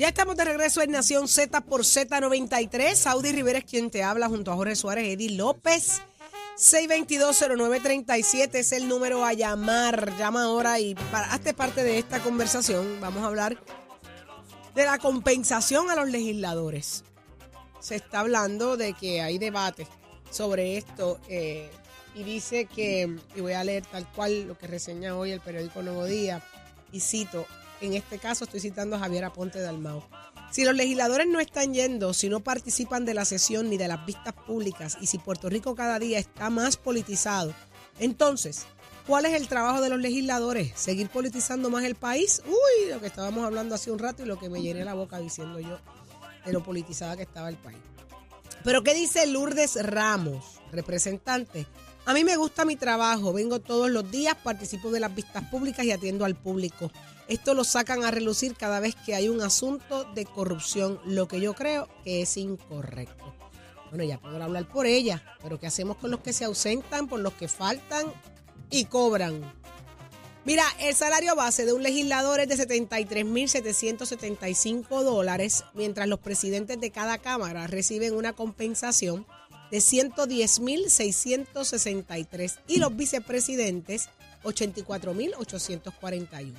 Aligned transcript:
Ya 0.00 0.08
estamos 0.08 0.34
de 0.34 0.46
regreso 0.46 0.80
en 0.80 0.92
Nación 0.92 1.28
Z 1.28 1.60
por 1.60 1.82
Z93. 1.82 2.94
Saudi 2.94 3.32
Rivera 3.32 3.58
es 3.58 3.66
quien 3.66 3.90
te 3.90 4.02
habla 4.02 4.30
junto 4.30 4.50
a 4.50 4.56
Jorge 4.56 4.74
Suárez, 4.74 5.04
Eddie 5.06 5.36
López. 5.36 6.00
6220937 6.56 8.54
es 8.54 8.72
el 8.72 8.88
número 8.88 9.26
a 9.26 9.34
llamar. 9.34 10.16
Llama 10.16 10.44
ahora 10.44 10.80
y 10.80 10.94
para, 10.94 11.30
hazte 11.30 11.52
parte 11.52 11.84
de 11.84 11.98
esta 11.98 12.18
conversación. 12.20 12.98
Vamos 13.02 13.22
a 13.22 13.26
hablar 13.26 13.62
de 14.74 14.86
la 14.86 14.96
compensación 14.96 15.90
a 15.90 15.96
los 15.96 16.08
legisladores. 16.08 17.04
Se 17.80 17.96
está 17.96 18.20
hablando 18.20 18.78
de 18.78 18.94
que 18.94 19.20
hay 19.20 19.36
debate 19.36 19.86
sobre 20.30 20.78
esto 20.78 21.20
eh, 21.28 21.70
y 22.14 22.22
dice 22.22 22.64
que, 22.64 23.18
y 23.36 23.40
voy 23.42 23.52
a 23.52 23.62
leer 23.64 23.84
tal 23.84 24.10
cual 24.12 24.48
lo 24.48 24.56
que 24.56 24.66
reseña 24.66 25.14
hoy 25.14 25.32
el 25.32 25.42
periódico 25.42 25.82
Nuevo 25.82 26.06
Día, 26.06 26.42
y 26.90 27.00
cito, 27.00 27.46
en 27.80 27.94
este 27.94 28.18
caso 28.18 28.44
estoy 28.44 28.60
citando 28.60 28.96
a 28.96 28.98
Javier 28.98 29.24
Aponte 29.24 29.60
de 29.60 29.68
Almao. 29.68 30.06
Si 30.50 30.64
los 30.64 30.74
legisladores 30.74 31.28
no 31.28 31.40
están 31.40 31.74
yendo, 31.74 32.12
si 32.12 32.28
no 32.28 32.40
participan 32.40 33.04
de 33.04 33.14
la 33.14 33.24
sesión 33.24 33.70
ni 33.70 33.76
de 33.76 33.88
las 33.88 34.04
vistas 34.04 34.34
públicas 34.34 34.98
y 35.00 35.06
si 35.06 35.18
Puerto 35.18 35.48
Rico 35.48 35.74
cada 35.74 35.98
día 35.98 36.18
está 36.18 36.50
más 36.50 36.76
politizado, 36.76 37.54
entonces, 38.00 38.66
¿cuál 39.06 39.26
es 39.26 39.34
el 39.34 39.46
trabajo 39.46 39.80
de 39.80 39.90
los 39.90 40.00
legisladores? 40.00 40.72
¿Seguir 40.74 41.08
politizando 41.08 41.70
más 41.70 41.84
el 41.84 41.94
país? 41.94 42.42
Uy, 42.46 42.90
lo 42.90 43.00
que 43.00 43.06
estábamos 43.06 43.44
hablando 43.44 43.74
hace 43.74 43.92
un 43.92 43.98
rato 43.98 44.22
y 44.22 44.26
lo 44.26 44.38
que 44.38 44.48
me 44.48 44.62
llené 44.62 44.84
la 44.84 44.94
boca 44.94 45.18
diciendo 45.18 45.60
yo 45.60 45.78
de 46.44 46.52
lo 46.52 46.62
politizada 46.62 47.16
que 47.16 47.22
estaba 47.22 47.48
el 47.48 47.56
país. 47.56 47.78
Pero 48.64 48.82
¿qué 48.82 48.94
dice 48.94 49.26
Lourdes 49.26 49.76
Ramos, 49.82 50.60
representante? 50.72 51.66
A 52.06 52.14
mí 52.14 52.24
me 52.24 52.36
gusta 52.36 52.64
mi 52.64 52.76
trabajo, 52.76 53.32
vengo 53.32 53.60
todos 53.60 53.90
los 53.90 54.10
días, 54.10 54.34
participo 54.42 54.90
de 54.90 55.00
las 55.00 55.14
vistas 55.14 55.44
públicas 55.44 55.84
y 55.84 55.92
atiendo 55.92 56.24
al 56.24 56.34
público. 56.34 56.90
Esto 57.28 57.54
lo 57.54 57.62
sacan 57.62 58.04
a 58.04 58.10
relucir 58.10 58.56
cada 58.56 58.80
vez 58.80 58.96
que 58.96 59.14
hay 59.14 59.28
un 59.28 59.42
asunto 59.42 60.04
de 60.14 60.24
corrupción, 60.24 60.98
lo 61.04 61.28
que 61.28 61.40
yo 61.40 61.54
creo 61.54 61.88
que 62.02 62.22
es 62.22 62.36
incorrecto. 62.36 63.34
Bueno, 63.90 64.04
ya 64.04 64.18
puedo 64.18 64.42
hablar 64.42 64.66
por 64.68 64.86
ella, 64.86 65.22
pero 65.42 65.60
¿qué 65.60 65.66
hacemos 65.66 65.98
con 65.98 66.10
los 66.10 66.20
que 66.20 66.32
se 66.32 66.44
ausentan, 66.44 67.06
por 67.06 67.20
los 67.20 67.34
que 67.34 67.48
faltan 67.48 68.06
y 68.70 68.86
cobran? 68.86 69.52
Mira, 70.44 70.64
el 70.80 70.94
salario 70.94 71.36
base 71.36 71.66
de 71.66 71.74
un 71.74 71.82
legislador 71.82 72.40
es 72.40 72.48
de 72.48 72.56
73.775 72.56 75.02
dólares, 75.02 75.64
mientras 75.74 76.08
los 76.08 76.18
presidentes 76.18 76.80
de 76.80 76.90
cada 76.90 77.18
cámara 77.18 77.66
reciben 77.66 78.14
una 78.14 78.32
compensación 78.32 79.26
de 79.70 79.78
110.663 79.78 82.58
y 82.66 82.78
los 82.78 82.96
vicepresidentes 82.96 84.08
84.841. 84.44 86.54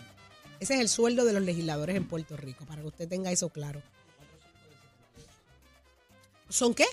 Ese 0.59 0.76
es 0.76 0.80
el 0.80 0.90
sueldo 0.90 1.26
de 1.26 1.34
los 1.34 1.42
legisladores 1.42 1.95
en 1.95 2.08
Puerto 2.08 2.38
Rico, 2.38 2.66
para 2.66 2.81
que 2.81 2.88
usted 2.88 3.08
tenga 3.09 3.31
eso 3.31 3.50
claro. 3.50 3.81
¿Son 6.50 6.73
qué? 6.73 6.86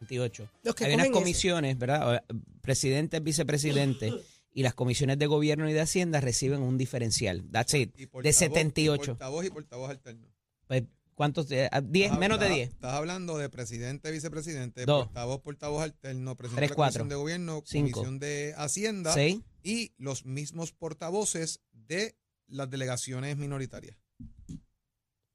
28. 0.00 0.48
Los 0.62 0.74
que 0.74 0.84
Hay 0.86 0.94
unas 0.94 1.10
comisiones, 1.10 1.78
¿verdad? 1.78 2.24
Presidentes, 2.62 3.22
vicepresidentes 3.22 4.14
y 4.54 4.62
las 4.62 4.74
comisiones 4.74 5.18
de 5.18 5.26
gobierno 5.26 5.68
y 5.68 5.74
de 5.74 5.80
hacienda 5.80 6.20
reciben 6.20 6.62
un 6.62 6.78
diferencial. 6.78 7.44
That's 7.52 7.74
it. 7.74 7.92
Y 7.96 8.06
De 8.06 8.10
portavoz- 8.10 8.32
78. 8.32 9.02
Y 9.02 9.06
portavoz 9.08 9.44
y 9.44 9.50
portavoz 9.50 9.90
alterno. 9.90 10.26
Pues, 10.66 10.84
¿Cuántos? 11.20 11.50
Eh, 11.50 11.68
ah, 11.70 11.82
10, 11.82 12.16
menos 12.16 12.40
de 12.40 12.46
estás- 12.46 12.56
10. 12.56 12.70
Estás 12.70 12.94
hablando 12.94 13.36
de 13.36 13.50
presidente, 13.50 14.10
vicepresidente, 14.10 14.86
Dos. 14.86 15.04
portavoz, 15.04 15.42
portavoz 15.42 15.82
alterno, 15.82 16.34
presidente 16.34 16.60
Tres, 16.60 16.68
de 16.70 16.72
la 16.72 16.76
cuatro. 16.76 17.00
Comisión 17.00 17.08
de 17.10 17.14
Gobierno, 17.16 17.62
Cinco. 17.66 17.90
Comisión 18.00 18.18
de 18.20 18.54
Hacienda 18.56 19.12
6. 19.12 19.38
y 19.62 19.92
los 19.98 20.24
mismos 20.24 20.72
portavoces 20.72 21.60
de 21.72 22.16
las 22.46 22.70
delegaciones 22.70 23.36
minoritarias. 23.36 23.98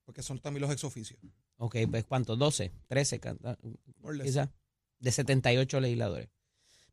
Porque 0.06 0.24
son 0.24 0.40
también 0.40 0.62
los 0.63 0.72
exoficios. 0.72 1.19
Ok, 1.57 1.75
pues 1.91 2.03
¿cuántos? 2.06 2.40
12, 2.40 2.72
13, 2.88 3.19
ca- 3.19 3.38
ah, 3.44 3.56
More 3.62 3.78
or 4.01 4.16
less. 4.16 4.25
quizás. 4.25 4.50
De 4.97 5.12
78 5.12 5.79
legisladores. 5.79 6.29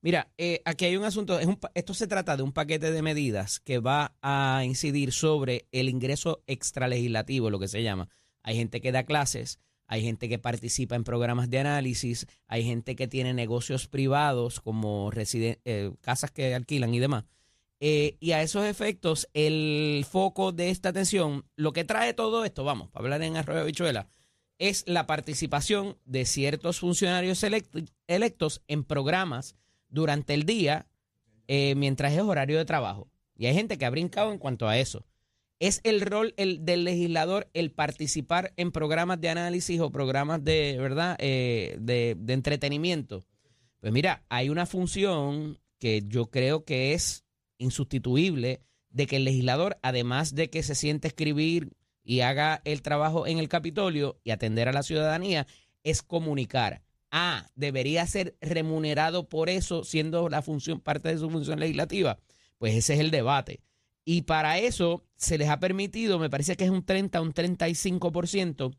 Mira, 0.02 0.30
eh, 0.36 0.60
aquí 0.66 0.84
hay 0.84 0.96
un 0.98 1.04
asunto. 1.04 1.38
Es 1.38 1.46
un 1.46 1.58
esto 1.72 1.94
se 1.94 2.06
trata 2.08 2.36
de 2.36 2.42
un 2.42 2.52
paquete 2.52 2.90
de 2.92 3.00
medidas 3.00 3.58
que 3.58 3.78
va 3.78 4.14
a 4.20 4.64
incidir 4.66 5.12
sobre 5.12 5.66
el 5.72 5.88
ingreso 5.88 6.42
extralegislativo, 6.46 7.48
lo 7.48 7.58
que 7.58 7.68
se 7.68 7.82
llama. 7.82 8.10
Hay 8.42 8.56
gente 8.56 8.80
que 8.80 8.92
da 8.92 9.04
clases, 9.04 9.58
hay 9.86 10.02
gente 10.02 10.28
que 10.28 10.38
participa 10.38 10.96
en 10.96 11.04
programas 11.04 11.50
de 11.50 11.58
análisis, 11.58 12.26
hay 12.46 12.64
gente 12.64 12.96
que 12.96 13.08
tiene 13.08 13.34
negocios 13.34 13.88
privados 13.88 14.60
como 14.60 15.10
eh, 15.14 15.92
casas 16.00 16.30
que 16.30 16.54
alquilan 16.54 16.94
y 16.94 16.98
demás. 16.98 17.24
Eh, 17.80 18.16
y 18.20 18.30
a 18.32 18.42
esos 18.42 18.64
efectos, 18.64 19.28
el 19.34 20.06
foco 20.08 20.52
de 20.52 20.70
esta 20.70 20.90
atención, 20.90 21.44
lo 21.56 21.72
que 21.72 21.84
trae 21.84 22.14
todo 22.14 22.44
esto, 22.44 22.64
vamos, 22.64 22.88
para 22.90 23.04
hablar 23.04 23.22
en 23.22 23.36
arroyo 23.36 23.64
bichuela, 23.64 24.08
es 24.58 24.84
la 24.86 25.06
participación 25.08 25.98
de 26.04 26.24
ciertos 26.24 26.78
funcionarios 26.78 27.42
elect- 27.42 27.90
electos 28.06 28.62
en 28.68 28.84
programas 28.84 29.56
durante 29.88 30.34
el 30.34 30.44
día 30.44 30.86
eh, 31.48 31.74
mientras 31.76 32.12
es 32.12 32.20
horario 32.20 32.56
de 32.56 32.64
trabajo. 32.64 33.08
Y 33.36 33.46
hay 33.46 33.54
gente 33.54 33.76
que 33.76 33.84
ha 33.84 33.90
brincado 33.90 34.32
en 34.32 34.38
cuanto 34.38 34.68
a 34.68 34.78
eso. 34.78 35.04
¿Es 35.62 35.80
el 35.84 36.00
rol 36.00 36.34
el, 36.38 36.64
del 36.64 36.82
legislador 36.82 37.48
el 37.54 37.70
participar 37.70 38.52
en 38.56 38.72
programas 38.72 39.20
de 39.20 39.28
análisis 39.28 39.78
o 39.78 39.92
programas 39.92 40.42
de, 40.42 40.76
¿verdad? 40.76 41.14
Eh, 41.20 41.76
de, 41.78 42.16
de 42.18 42.32
entretenimiento? 42.32 43.24
Pues 43.78 43.92
mira, 43.92 44.24
hay 44.28 44.48
una 44.48 44.66
función 44.66 45.60
que 45.78 46.02
yo 46.04 46.32
creo 46.32 46.64
que 46.64 46.94
es 46.94 47.24
insustituible 47.58 48.60
de 48.90 49.06
que 49.06 49.14
el 49.14 49.24
legislador, 49.24 49.78
además 49.82 50.34
de 50.34 50.50
que 50.50 50.64
se 50.64 50.74
siente 50.74 51.06
escribir 51.06 51.70
y 52.02 52.22
haga 52.22 52.60
el 52.64 52.82
trabajo 52.82 53.28
en 53.28 53.38
el 53.38 53.48
Capitolio 53.48 54.18
y 54.24 54.32
atender 54.32 54.68
a 54.68 54.72
la 54.72 54.82
ciudadanía, 54.82 55.46
es 55.84 56.02
comunicar. 56.02 56.82
Ah, 57.12 57.48
debería 57.54 58.04
ser 58.08 58.36
remunerado 58.40 59.28
por 59.28 59.48
eso, 59.48 59.84
siendo 59.84 60.28
la 60.28 60.42
función 60.42 60.80
parte 60.80 61.10
de 61.10 61.18
su 61.18 61.30
función 61.30 61.60
legislativa. 61.60 62.18
Pues 62.58 62.74
ese 62.74 62.94
es 62.94 62.98
el 62.98 63.12
debate. 63.12 63.60
Y 64.04 64.22
para 64.22 64.58
eso 64.58 65.04
se 65.16 65.38
les 65.38 65.48
ha 65.48 65.60
permitido, 65.60 66.18
me 66.18 66.28
parece 66.30 66.56
que 66.56 66.64
es 66.64 66.70
un 66.70 66.84
30, 66.84 67.20
un 67.20 67.32
35%, 67.32 68.76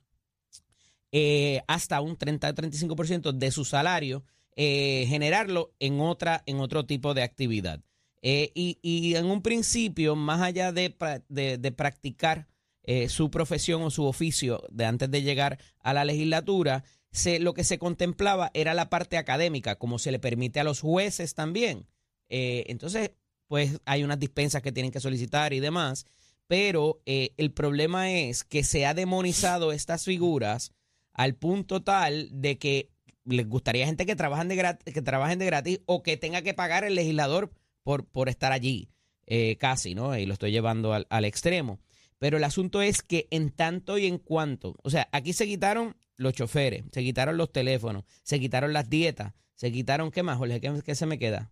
eh, 1.12 1.62
hasta 1.68 2.02
un 2.02 2.18
30-35% 2.18 3.32
de 3.32 3.52
su 3.52 3.66
salario, 3.66 4.26
eh, 4.56 5.06
generarlo 5.08 5.74
en, 5.80 6.00
otra, 6.00 6.44
en 6.46 6.60
otro 6.60 6.86
tipo 6.86 7.14
de 7.14 7.24
actividad. 7.24 7.82
Eh, 8.22 8.52
y, 8.56 8.80
y 8.82 9.16
en 9.16 9.26
un 9.26 9.42
principio, 9.42 10.16
más 10.16 10.42
allá 10.42 10.72
de, 10.72 10.96
de- 11.30 11.58
de 11.58 11.72
practicar 11.72 12.48
eh, 12.84 13.10
su 13.10 13.30
profesión 13.30 13.82
o 13.84 13.90
su 13.92 14.06
oficio 14.06 14.64
de 14.72 14.86
antes 14.86 15.10
de 15.12 15.22
llegar 15.22 15.60
a 15.80 15.94
la 15.94 16.06
legislatura, 16.06 16.84
se, 17.12 17.40
lo 17.40 17.54
que 17.54 17.64
se 17.64 17.78
contemplaba 17.78 18.50
era 18.54 18.74
la 18.74 18.90
parte 18.90 19.18
académica, 19.18 19.76
como 19.78 20.00
se 20.00 20.12
le 20.12 20.20
permite 20.20 20.60
a 20.60 20.64
los 20.64 20.82
jueces 20.82 21.34
también. 21.36 21.88
Entonces, 22.30 23.12
pues 23.48 23.80
hay 23.86 24.04
unas 24.04 24.20
dispensas 24.20 24.62
que 24.62 24.72
tienen 24.72 24.92
que 24.92 25.00
solicitar 25.00 25.54
y 25.54 25.60
demás, 25.60 26.06
pero 26.48 27.02
eh, 27.06 27.34
el 27.38 27.52
problema 27.52 28.12
es 28.12 28.44
que 28.44 28.64
se 28.64 28.86
ha 28.86 28.94
demonizado 28.94 29.72
estas 29.72 30.06
figuras 30.06 30.72
al 31.14 31.36
punto 31.36 31.84
tal 31.84 32.30
de 32.32 32.58
que 32.58 32.90
les 33.26 33.48
gustaría 33.48 33.86
gente 33.86 34.06
que 34.06 34.16
trabajen 34.16 34.48
de 34.48 34.56
gratis, 34.56 34.94
que 34.94 35.02
trabajen 35.02 35.40
de 35.40 35.46
gratis 35.46 35.80
o 35.86 36.04
que 36.04 36.18
tenga 36.18 36.42
que 36.42 36.54
pagar 36.54 36.84
el 36.84 36.96
legislador 36.96 37.52
por, 37.84 38.06
por 38.06 38.30
estar 38.30 38.52
allí, 38.52 38.90
eh, 39.26 39.58
casi, 39.58 39.96
¿no? 39.96 40.18
Y 40.18 40.26
lo 40.26 40.34
estoy 40.34 40.52
llevando 40.52 40.94
al, 40.94 41.26
extremo. 41.26 41.80
Pero 42.20 42.38
el 42.38 42.44
asunto 42.44 42.82
es 42.82 43.02
que 43.02 43.28
en 43.32 43.50
tanto 43.50 43.98
y 43.98 44.08
en 44.08 44.18
cuanto, 44.18 44.76
o 44.84 44.90
sea, 44.90 45.10
aquí 45.12 45.34
se 45.34 45.46
quitaron 45.46 45.96
los 46.16 46.34
choferes, 46.34 46.84
se 46.92 47.02
quitaron 47.02 47.38
los 47.38 47.52
teléfonos, 47.52 48.06
se 48.24 48.40
quitaron 48.40 48.74
las 48.74 48.90
dietas, 48.90 49.34
se 49.56 49.72
quitaron, 49.72 50.12
¿qué 50.12 50.24
más, 50.24 50.38
Jorge? 50.38 50.62
¿Qué, 50.62 50.82
qué 50.86 50.96
se 50.96 51.06
me 51.06 51.20
queda? 51.20 51.52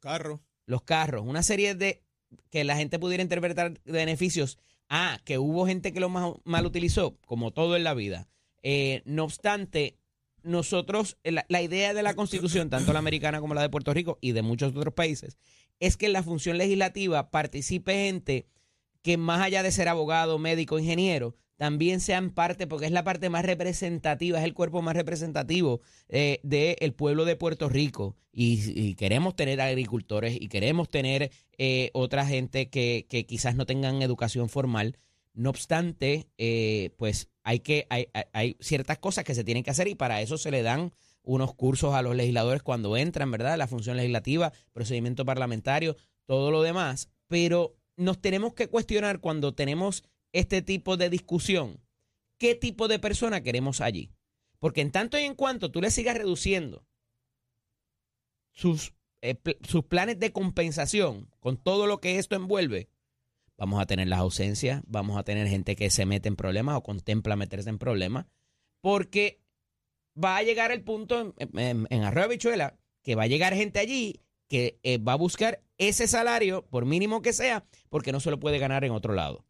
Carros. 0.00 0.40
Los 0.68 0.82
carros, 0.82 1.24
una 1.26 1.42
serie 1.42 1.74
de 1.74 2.02
que 2.50 2.62
la 2.62 2.76
gente 2.76 2.98
pudiera 2.98 3.22
interpretar 3.22 3.80
beneficios. 3.84 4.58
Ah, 4.90 5.18
que 5.24 5.38
hubo 5.38 5.66
gente 5.66 5.92
que 5.92 6.00
lo 6.00 6.08
ma- 6.08 6.34
mal 6.44 6.64
utilizó, 6.66 7.16
como 7.26 7.50
todo 7.50 7.74
en 7.76 7.84
la 7.84 7.94
vida. 7.94 8.28
Eh, 8.62 9.02
no 9.04 9.24
obstante, 9.24 9.96
nosotros, 10.42 11.16
eh, 11.24 11.32
la, 11.32 11.44
la 11.48 11.62
idea 11.62 11.92
de 11.94 12.02
la 12.02 12.14
Constitución, 12.14 12.70
tanto 12.70 12.92
la 12.92 12.98
americana 12.98 13.40
como 13.40 13.54
la 13.54 13.62
de 13.62 13.68
Puerto 13.70 13.92
Rico 13.92 14.18
y 14.20 14.32
de 14.32 14.42
muchos 14.42 14.74
otros 14.76 14.94
países, 14.94 15.36
es 15.80 15.96
que 15.96 16.06
en 16.06 16.12
la 16.12 16.22
función 16.22 16.58
legislativa 16.58 17.30
participe 17.30 17.92
gente 17.94 18.46
que 19.02 19.16
más 19.16 19.40
allá 19.40 19.62
de 19.62 19.72
ser 19.72 19.88
abogado, 19.88 20.38
médico, 20.38 20.78
ingeniero, 20.78 21.34
también 21.58 22.00
sean 22.00 22.30
parte, 22.30 22.66
porque 22.68 22.86
es 22.86 22.92
la 22.92 23.02
parte 23.04 23.28
más 23.30 23.44
representativa, 23.44 24.38
es 24.38 24.44
el 24.44 24.54
cuerpo 24.54 24.80
más 24.80 24.94
representativo 24.96 25.80
eh, 26.08 26.38
del 26.44 26.94
pueblo 26.94 27.24
de 27.24 27.36
Puerto 27.36 27.68
Rico. 27.68 28.16
Y, 28.32 28.94
queremos 28.94 29.34
tener 29.34 29.60
agricultores 29.60 30.36
y 30.40 30.48
queremos 30.48 30.88
tener 30.88 31.32
eh, 31.58 31.90
otra 31.92 32.24
gente 32.24 32.70
que, 32.70 33.06
que 33.10 33.26
quizás 33.26 33.56
no 33.56 33.66
tengan 33.66 34.00
educación 34.02 34.48
formal. 34.48 34.96
No 35.34 35.50
obstante, 35.50 36.28
eh, 36.38 36.90
pues 36.96 37.28
hay 37.42 37.58
que 37.60 37.86
hay- 37.90 38.06
hay 38.32 38.56
ciertas 38.60 38.98
cosas 38.98 39.24
que 39.24 39.34
se 39.34 39.42
tienen 39.44 39.64
que 39.64 39.70
hacer 39.70 39.88
y 39.88 39.96
para 39.96 40.22
eso 40.22 40.38
se 40.38 40.52
le 40.52 40.62
dan 40.62 40.92
unos 41.22 41.54
cursos 41.54 41.94
a 41.94 42.02
los 42.02 42.14
legisladores 42.14 42.62
cuando 42.62 42.96
entran, 42.96 43.30
¿verdad? 43.32 43.58
La 43.58 43.66
función 43.66 43.96
legislativa, 43.96 44.52
procedimiento 44.72 45.24
parlamentario, 45.24 45.96
todo 46.24 46.52
lo 46.52 46.62
demás. 46.62 47.08
Pero 47.26 47.76
nos 47.96 48.20
tenemos 48.20 48.54
que 48.54 48.68
cuestionar 48.68 49.18
cuando 49.20 49.54
tenemos 49.54 50.04
este 50.32 50.62
tipo 50.62 50.96
de 50.96 51.10
discusión, 51.10 51.80
¿qué 52.38 52.54
tipo 52.54 52.88
de 52.88 52.98
persona 52.98 53.42
queremos 53.42 53.80
allí? 53.80 54.10
Porque 54.58 54.80
en 54.80 54.90
tanto 54.90 55.18
y 55.18 55.22
en 55.22 55.34
cuanto 55.34 55.70
tú 55.70 55.80
le 55.80 55.90
sigas 55.90 56.16
reduciendo 56.16 56.86
sus, 58.52 58.92
eh, 59.22 59.38
sus 59.62 59.84
planes 59.84 60.18
de 60.18 60.32
compensación 60.32 61.30
con 61.38 61.56
todo 61.56 61.86
lo 61.86 62.00
que 62.00 62.18
esto 62.18 62.36
envuelve, 62.36 62.88
vamos 63.56 63.80
a 63.80 63.86
tener 63.86 64.08
las 64.08 64.20
ausencias, 64.20 64.82
vamos 64.86 65.18
a 65.18 65.24
tener 65.24 65.48
gente 65.48 65.76
que 65.76 65.90
se 65.90 66.06
mete 66.06 66.28
en 66.28 66.36
problemas 66.36 66.76
o 66.76 66.82
contempla 66.82 67.36
meterse 67.36 67.70
en 67.70 67.78
problemas, 67.78 68.26
porque 68.80 69.40
va 70.22 70.36
a 70.36 70.42
llegar 70.42 70.72
el 70.72 70.82
punto 70.82 71.34
en, 71.36 71.58
en, 71.58 71.86
en 71.90 72.02
Arroyo 72.02 72.38
que 73.02 73.14
va 73.14 73.22
a 73.24 73.28
llegar 73.28 73.54
gente 73.54 73.78
allí 73.78 74.20
que 74.48 74.80
eh, 74.82 74.98
va 74.98 75.12
a 75.12 75.16
buscar 75.16 75.62
ese 75.76 76.08
salario, 76.08 76.66
por 76.66 76.86
mínimo 76.86 77.22
que 77.22 77.32
sea, 77.32 77.64
porque 77.88 78.12
no 78.12 78.20
se 78.20 78.30
lo 78.30 78.40
puede 78.40 78.58
ganar 78.58 78.84
en 78.84 78.92
otro 78.92 79.14
lado. 79.14 79.44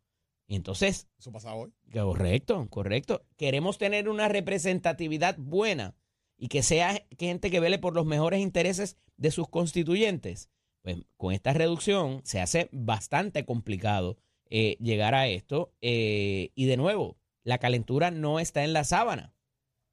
Y 0.49 0.57
entonces, 0.57 1.09
Eso 1.19 1.31
pasa 1.31 1.55
hoy. 1.55 1.73
correcto, 1.93 2.67
correcto. 2.71 3.23
Queremos 3.37 3.77
tener 3.79 4.09
una 4.09 4.29
representatividad 4.29 5.37
buena 5.39 5.95
y 6.39 6.49
que 6.49 6.63
sea 6.63 7.05
gente 7.19 7.51
que 7.51 7.61
vele 7.61 7.79
por 7.79 7.95
los 7.95 8.07
mejores 8.07 8.41
intereses 8.41 8.97
de 9.17 9.31
sus 9.31 9.49
constituyentes. 9.49 10.49
Pues 10.83 10.97
con 11.17 11.35
esta 11.35 11.53
reducción 11.53 12.23
se 12.25 12.41
hace 12.41 12.69
bastante 12.73 13.45
complicado 13.45 14.17
eh, 14.49 14.77
llegar 14.81 15.15
a 15.15 15.29
esto. 15.29 15.75
eh, 15.83 16.51
y 16.55 16.65
de 16.67 16.77
nuevo, 16.79 17.19
la 17.45 17.59
calentura 17.59 18.11
no 18.11 18.41
está 18.41 18.65
en 18.65 18.73
la 18.73 18.85
sábana. 18.85 19.35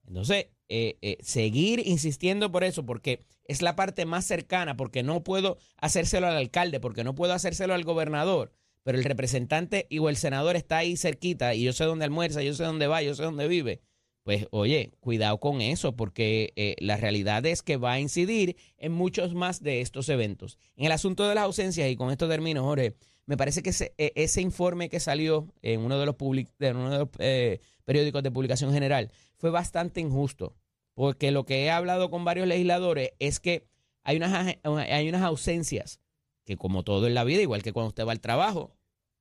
Entonces, 0.07 0.47
eh, 0.69 0.97
eh, 1.01 1.17
seguir 1.21 1.85
insistiendo 1.85 2.51
por 2.51 2.63
eso, 2.63 2.85
porque 2.85 3.25
es 3.43 3.61
la 3.61 3.75
parte 3.75 4.05
más 4.05 4.25
cercana, 4.25 4.77
porque 4.77 5.03
no 5.03 5.23
puedo 5.23 5.57
hacérselo 5.77 6.27
al 6.27 6.37
alcalde, 6.37 6.79
porque 6.79 7.03
no 7.03 7.13
puedo 7.15 7.33
hacérselo 7.33 7.73
al 7.73 7.83
gobernador, 7.83 8.51
pero 8.85 8.99
el 8.99 9.03
representante 9.03 9.87
o 9.99 10.09
el 10.09 10.15
senador 10.15 10.55
está 10.55 10.77
ahí 10.77 10.95
cerquita 10.95 11.55
y 11.55 11.63
yo 11.63 11.73
sé 11.73 11.85
dónde 11.85 12.05
almuerza, 12.05 12.43
yo 12.43 12.53
sé 12.53 12.63
dónde 12.63 12.85
va, 12.85 13.01
yo 13.01 13.15
sé 13.15 13.23
dónde 13.23 13.47
vive. 13.47 13.81
Pues 14.21 14.45
oye, 14.51 14.91
cuidado 14.99 15.39
con 15.39 15.59
eso, 15.59 15.95
porque 15.95 16.53
eh, 16.55 16.75
la 16.77 16.95
realidad 16.95 17.43
es 17.47 17.63
que 17.63 17.77
va 17.77 17.93
a 17.93 17.99
incidir 17.99 18.57
en 18.77 18.91
muchos 18.91 19.33
más 19.33 19.63
de 19.63 19.81
estos 19.81 20.07
eventos. 20.09 20.59
En 20.75 20.85
el 20.85 20.91
asunto 20.91 21.27
de 21.27 21.33
las 21.33 21.45
ausencias, 21.45 21.89
y 21.89 21.95
con 21.95 22.11
esto 22.11 22.29
termino, 22.29 22.63
Jorge, 22.63 22.95
me 23.25 23.37
parece 23.37 23.63
que 23.63 23.71
ese, 23.71 23.95
ese 23.97 24.41
informe 24.41 24.88
que 24.88 24.99
salió 24.99 25.51
en 25.63 25.81
uno 25.81 25.97
de 25.97 26.05
los, 26.05 26.15
uno 26.19 26.89
de 26.91 26.99
los 26.99 27.09
eh, 27.17 27.61
periódicos 27.85 28.21
de 28.21 28.29
publicación 28.29 28.71
general 28.71 29.11
fue 29.35 29.49
bastante 29.49 29.99
injusto, 29.99 30.55
porque 30.93 31.31
lo 31.31 31.43
que 31.47 31.63
he 31.63 31.71
hablado 31.71 32.11
con 32.11 32.23
varios 32.23 32.47
legisladores 32.47 33.13
es 33.17 33.39
que 33.39 33.65
hay 34.03 34.17
unas, 34.17 34.57
hay 34.63 35.09
unas 35.09 35.23
ausencias 35.23 35.99
que 36.45 36.57
como 36.57 36.83
todo 36.83 37.07
en 37.07 37.13
la 37.13 37.24
vida, 37.24 37.42
igual 37.42 37.63
que 37.63 37.74
cuando 37.74 37.89
usted 37.89 38.06
va 38.06 38.12
al 38.12 38.21
trabajo, 38.21 38.75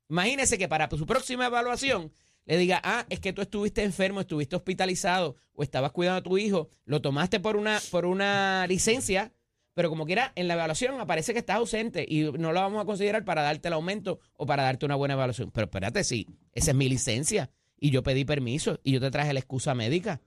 imagínese 0.09 0.59
que 0.59 0.69
para 0.69 0.88
su 0.91 1.06
próxima 1.06 1.47
evaluación 1.47 2.12
le 2.47 2.59
diga, 2.59 2.81
ah, 2.85 3.06
es 3.09 3.21
que 3.21 3.32
tú 3.32 3.43
estuviste 3.43 3.82
enfermo, 3.82 4.21
estuviste 4.21 4.55
hospitalizado 4.55 5.37
o 5.55 5.62
estabas 5.62 5.93
cuidando 5.93 6.19
a 6.19 6.23
tu 6.23 6.37
hijo, 6.38 6.69
lo 6.85 7.00
tomaste 7.00 7.41
por 7.41 7.56
una, 7.56 7.81
por 7.91 8.05
una 8.05 8.67
licencia, 8.69 9.32
pero 9.73 9.88
como 9.88 10.05
quiera, 10.06 10.32
en 10.37 10.47
la 10.47 10.55
evaluación 10.55 11.00
aparece 11.00 11.32
que 11.32 11.38
estás 11.41 11.56
ausente 11.56 12.05
y 12.09 12.25
no 12.25 12.53
lo 12.53 12.61
vamos 12.61 12.82
a 12.82 12.85
considerar 12.85 13.25
para 13.25 13.43
darte 13.43 13.69
el 13.69 13.75
aumento 13.75 14.20
o 14.37 14.47
para 14.47 14.62
darte 14.62 14.87
una 14.87 14.94
buena 14.94 15.15
evaluación. 15.15 15.50
Pero 15.50 15.65
espérate, 15.65 16.05
sí, 16.05 16.29
esa 16.53 16.70
es 16.70 16.77
mi 16.77 16.88
licencia 16.88 17.50
y 17.79 17.91
yo 17.91 18.03
pedí 18.03 18.25
permiso 18.25 18.79
y 18.85 18.93
yo 18.93 19.00
te 19.00 19.11
traje 19.11 19.32
la 19.32 19.41
excusa 19.41 19.75
médica 19.75 20.20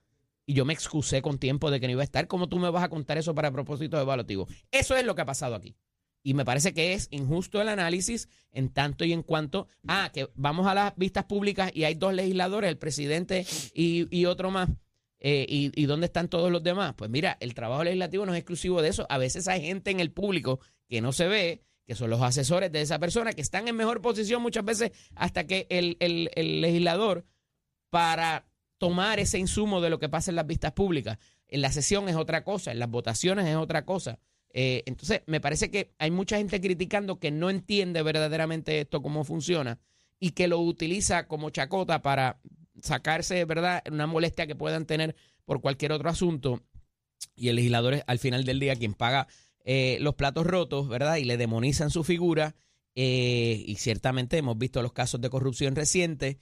y 0.44 0.54
yo 0.54 0.64
me 0.64 0.72
excusé 0.72 1.22
con 1.22 1.38
tiempo 1.38 1.70
de 1.70 1.80
que 1.80 1.86
no 1.86 1.92
iba 1.92 2.02
a 2.02 2.04
estar. 2.04 2.26
¿Cómo 2.26 2.48
tú 2.48 2.58
me 2.58 2.70
vas 2.70 2.82
a 2.82 2.88
contar 2.88 3.16
eso 3.16 3.34
para 3.34 3.50
propósitos 3.50 4.00
evaluativos? 4.00 4.50
Eso 4.70 4.96
es 4.96 5.04
lo 5.04 5.14
que 5.14 5.22
ha 5.22 5.26
pasado 5.26 5.54
aquí. 5.54 5.76
Y 6.22 6.34
me 6.34 6.44
parece 6.44 6.74
que 6.74 6.92
es 6.94 7.08
injusto 7.10 7.60
el 7.62 7.68
análisis 7.68 8.28
en 8.50 8.68
tanto 8.70 9.04
y 9.04 9.12
en 9.12 9.22
cuanto, 9.22 9.68
ah, 9.86 10.10
que 10.12 10.28
vamos 10.34 10.66
a 10.66 10.74
las 10.74 10.96
vistas 10.96 11.24
públicas 11.24 11.70
y 11.74 11.84
hay 11.84 11.94
dos 11.94 12.12
legisladores, 12.12 12.68
el 12.68 12.76
presidente 12.78 13.46
y, 13.72 14.24
otro 14.26 14.50
más. 14.50 14.68
eh, 15.20 15.46
y, 15.48 15.70
¿Y 15.80 15.86
dónde 15.86 16.06
están 16.06 16.28
todos 16.28 16.50
los 16.52 16.62
demás? 16.62 16.94
Pues 16.96 17.08
mira, 17.10 17.36
el 17.40 17.54
trabajo 17.54 17.84
legislativo 17.84 18.26
no 18.26 18.32
es 18.34 18.38
exclusivo 18.40 18.82
de 18.82 18.88
eso. 18.88 19.06
A 19.08 19.18
veces 19.18 19.48
hay 19.48 19.62
gente 19.62 19.90
en 19.90 20.00
el 20.00 20.10
público 20.10 20.60
que 20.88 21.00
no 21.00 21.12
se 21.12 21.28
ve, 21.28 21.62
que 21.86 21.94
son 21.94 22.10
los 22.10 22.20
asesores 22.20 22.70
de 22.72 22.82
esa 22.82 22.98
persona, 22.98 23.32
que 23.32 23.40
están 23.40 23.66
en 23.68 23.76
mejor 23.76 24.02
posición 24.02 24.42
muchas 24.42 24.64
veces 24.64 24.90
hasta 25.14 25.46
que 25.46 25.66
el, 25.70 25.96
el- 26.00 26.30
el 26.34 26.60
legislador 26.60 27.24
para 27.90 28.46
tomar 28.78 29.18
ese 29.18 29.38
insumo 29.38 29.80
de 29.80 29.90
lo 29.90 29.98
que 29.98 30.08
pasa 30.08 30.30
en 30.30 30.36
las 30.36 30.46
vistas 30.46 30.72
públicas. 30.72 31.18
En 31.46 31.62
la 31.62 31.72
sesión 31.72 32.08
es 32.08 32.16
otra 32.16 32.44
cosa, 32.44 32.70
en 32.72 32.78
las 32.78 32.90
votaciones 32.90 33.46
es 33.46 33.56
otra 33.56 33.84
cosa. 33.84 34.18
Eh, 34.60 34.82
entonces, 34.86 35.22
me 35.26 35.40
parece 35.40 35.70
que 35.70 35.92
hay 36.00 36.10
mucha 36.10 36.36
gente 36.36 36.60
criticando 36.60 37.20
que 37.20 37.30
no 37.30 37.48
entiende 37.48 38.02
verdaderamente 38.02 38.80
esto, 38.80 39.02
cómo 39.02 39.22
funciona, 39.22 39.78
y 40.18 40.32
que 40.32 40.48
lo 40.48 40.58
utiliza 40.58 41.28
como 41.28 41.50
chacota 41.50 42.02
para 42.02 42.40
sacarse, 42.82 43.44
¿verdad?, 43.44 43.84
una 43.88 44.08
molestia 44.08 44.48
que 44.48 44.56
puedan 44.56 44.84
tener 44.84 45.14
por 45.44 45.60
cualquier 45.60 45.92
otro 45.92 46.10
asunto. 46.10 46.60
Y 47.36 47.50
el 47.50 47.54
legislador 47.54 47.94
es 47.94 48.02
al 48.08 48.18
final 48.18 48.42
del 48.42 48.58
día 48.58 48.74
quien 48.74 48.94
paga 48.94 49.28
eh, 49.64 49.98
los 50.00 50.16
platos 50.16 50.44
rotos, 50.44 50.88
¿verdad? 50.88 51.18
Y 51.18 51.24
le 51.24 51.36
demonizan 51.36 51.90
su 51.90 52.02
figura. 52.02 52.56
eh, 52.96 53.62
y 53.64 53.76
ciertamente 53.76 54.38
hemos 54.38 54.58
visto 54.58 54.82
los 54.82 54.92
casos 54.92 55.20
de 55.20 55.30
corrupción 55.30 55.76
recientes, 55.76 56.38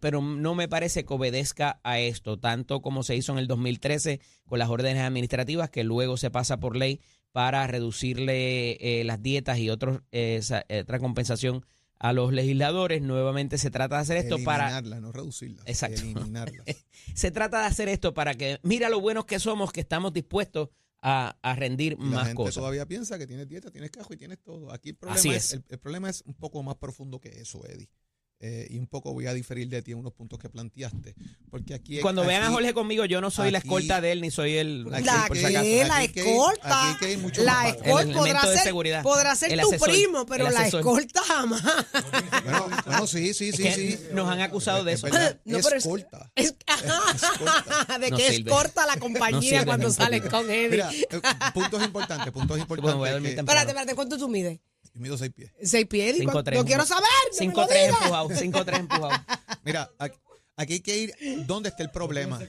pero 0.00 0.22
no 0.22 0.54
me 0.54 0.68
parece 0.68 1.04
que 1.04 1.12
obedezca 1.12 1.80
a 1.82 1.98
esto, 1.98 2.38
tanto 2.38 2.80
como 2.80 3.02
se 3.02 3.16
hizo 3.16 3.32
en 3.32 3.38
el 3.38 3.48
2013 3.48 4.20
con 4.46 4.60
las 4.60 4.70
órdenes 4.70 5.02
administrativas, 5.02 5.68
que 5.68 5.82
luego 5.82 6.16
se 6.16 6.30
pasa 6.30 6.60
por 6.60 6.76
ley 6.76 7.00
para 7.36 7.66
reducirle 7.66 8.78
eh, 8.80 9.04
las 9.04 9.22
dietas 9.22 9.58
y 9.58 9.68
otros, 9.68 10.00
eh, 10.10 10.36
esa- 10.36 10.64
otra 10.80 10.98
compensación 10.98 11.66
a 11.98 12.14
los 12.14 12.32
legisladores. 12.32 13.02
Nuevamente 13.02 13.58
se 13.58 13.70
trata 13.70 13.96
de 13.96 14.00
hacer 14.00 14.16
esto 14.16 14.38
para 14.42 14.64
Eliminarla, 14.70 15.00
no 15.00 15.12
reducirla. 15.12 15.62
Exacto. 15.66 16.00
Eliminarla. 16.00 16.64
se 17.14 17.30
trata 17.30 17.60
de 17.60 17.66
hacer 17.66 17.90
esto 17.90 18.14
para 18.14 18.34
que 18.36 18.58
mira 18.62 18.88
lo 18.88 19.02
buenos 19.02 19.26
que 19.26 19.38
somos, 19.38 19.70
que 19.70 19.80
estamos 19.80 20.14
dispuestos 20.14 20.70
a, 21.02 21.36
a 21.42 21.54
rendir 21.54 21.98
Y 22.00 22.04
la 22.04 22.10
más 22.10 22.22
gente 22.28 22.36
cosas. 22.36 22.54
todavía 22.54 22.86
piensa 22.86 23.18
que 23.18 23.26
tienes 23.26 23.46
dieta, 23.48 23.70
tienes 23.70 23.90
cajo 23.90 24.14
y 24.14 24.16
tienes 24.16 24.38
todo. 24.42 24.72
Aquí 24.72 24.88
el 24.88 24.96
problema, 24.96 25.18
Así 25.20 25.28
es. 25.28 25.36
es. 25.48 25.52
El, 25.52 25.64
el 25.68 25.78
problema 25.78 26.08
es 26.08 26.22
un 26.24 26.32
poco 26.32 26.62
más 26.62 26.76
profundo 26.76 27.20
que 27.20 27.28
eso, 27.38 27.62
Eddie. 27.66 27.90
Eh, 28.38 28.66
y 28.68 28.78
un 28.78 28.86
poco 28.86 29.14
voy 29.14 29.26
a 29.26 29.32
diferir 29.32 29.66
de 29.70 29.80
ti 29.80 29.92
en 29.92 29.98
unos 29.98 30.12
puntos 30.12 30.38
que 30.38 30.50
planteaste. 30.50 31.14
Porque 31.50 31.72
aquí. 31.72 32.00
Cuando 32.00 32.22
vean 32.22 32.42
a 32.42 32.50
Jorge 32.50 32.74
conmigo, 32.74 33.06
yo 33.06 33.22
no 33.22 33.30
soy 33.30 33.50
la 33.50 33.58
escolta 33.58 34.02
de 34.02 34.12
él, 34.12 34.20
ni 34.20 34.30
soy 34.30 34.56
el... 34.58 34.86
Aquí- 34.92 35.04
La 35.06 35.24
por 35.26 35.36
que- 35.38 35.46
si 35.46 35.52
la 35.52 35.60
aquí 35.96 36.12
que- 36.12 36.20
escolta, 36.20 36.90
aquí 36.90 36.98
que 37.00 37.06
hay 37.06 37.16
mucho 37.16 37.42
la 37.42 37.70
escolta 37.70 38.12
podrá 38.18 38.42
de 38.42 38.54
ser, 38.56 38.62
seguridad. 38.64 39.02
podrá 39.02 39.34
ser 39.36 39.52
El 39.52 39.60
tu 39.62 39.68
asesor, 39.68 39.88
primo, 39.88 40.26
pero 40.26 40.50
la 40.50 40.66
escolta 40.68 41.22
jamás. 41.22 41.62
Bueno, 42.44 42.68
bueno, 42.84 43.06
sí, 43.06 43.32
sí, 43.32 43.48
Es 43.48 43.56
sí, 43.56 43.62
que 43.62 43.72
sí. 43.72 43.98
nos 44.12 44.28
han 44.30 44.40
acusado 44.42 44.84
de 44.84 44.92
Es 44.92 45.02
eso. 45.02 45.16
No, 45.46 45.58
pero 45.62 45.76
escolta. 45.76 46.30
Es- 46.34 46.54
Escolta. 46.66 47.98
de 47.98 48.10
que 48.10 48.32
sirve. 48.32 48.50
escorta 48.50 48.86
la 48.86 48.98
compañía 48.98 49.64
cuando 49.64 49.90
salen 49.90 50.28
con 50.28 50.50
Eddie. 50.50 50.68
Mira, 50.68 50.90
eh, 50.92 51.20
puntos 51.54 51.82
importantes, 51.82 52.30
puntos 52.32 52.58
importantes. 52.58 53.24
espérate, 53.38 53.68
espérate, 53.70 53.94
¿cuánto 53.94 54.18
tú 54.18 54.28
mides? 54.28 54.60
Yo 54.96 55.02
mido 55.02 55.18
seis 55.18 55.30
pies. 55.30 55.52
¿Seis 55.62 55.86
pies? 55.86 56.16
¿Y 56.16 56.20
Cinco, 56.20 56.42
tres, 56.42 56.58
Lo 56.58 56.64
quiero 56.64 56.86
saber. 56.86 57.04
no 57.38 57.46
me 57.46 57.52
lo 57.52 57.66
5-3 57.66 57.68
digas. 57.68 58.02
empujado, 58.02 58.28
5-3 58.30 58.78
empujado. 58.78 59.24
Mira, 59.62 59.90
aquí, 59.98 60.18
aquí 60.56 60.72
hay 60.72 60.80
que 60.80 60.96
ir 60.96 61.14
dónde 61.46 61.68
está 61.68 61.82
el 61.82 61.90
problema. 61.90 62.40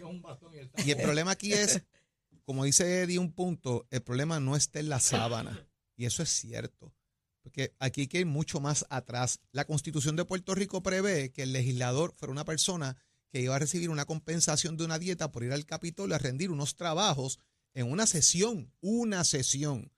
Y 0.85 0.91
el 0.91 0.97
problema 1.01 1.31
aquí 1.31 1.51
es, 1.51 1.81
como 2.45 2.63
dice 2.63 3.01
Eddie, 3.01 3.19
un 3.19 3.33
punto, 3.33 3.85
el 3.91 4.01
problema 4.01 4.39
no 4.39 4.55
está 4.55 4.79
en 4.79 4.87
la 4.87 5.01
sábana. 5.01 5.67
Y 5.97 6.05
eso 6.05 6.23
es 6.23 6.29
cierto. 6.29 6.93
Porque 7.43 7.75
aquí 7.79 8.01
hay 8.01 8.07
que 8.07 8.19
ir 8.21 8.25
mucho 8.25 8.61
más 8.61 8.85
atrás. 8.89 9.41
La 9.51 9.65
constitución 9.65 10.15
de 10.15 10.23
Puerto 10.23 10.55
Rico 10.55 10.81
prevé 10.81 11.33
que 11.33 11.43
el 11.43 11.51
legislador 11.51 12.13
fuera 12.17 12.31
una 12.31 12.45
persona 12.45 12.95
que 13.29 13.41
iba 13.41 13.57
a 13.57 13.59
recibir 13.59 13.89
una 13.89 14.05
compensación 14.05 14.77
de 14.77 14.85
una 14.85 14.99
dieta 14.99 15.33
por 15.33 15.43
ir 15.43 15.51
al 15.51 15.65
Capitolio 15.65 16.15
a 16.15 16.19
rendir 16.19 16.49
unos 16.49 16.77
trabajos 16.77 17.39
en 17.73 17.91
una 17.91 18.07
sesión, 18.07 18.73
una 18.79 19.25
sesión 19.25 19.91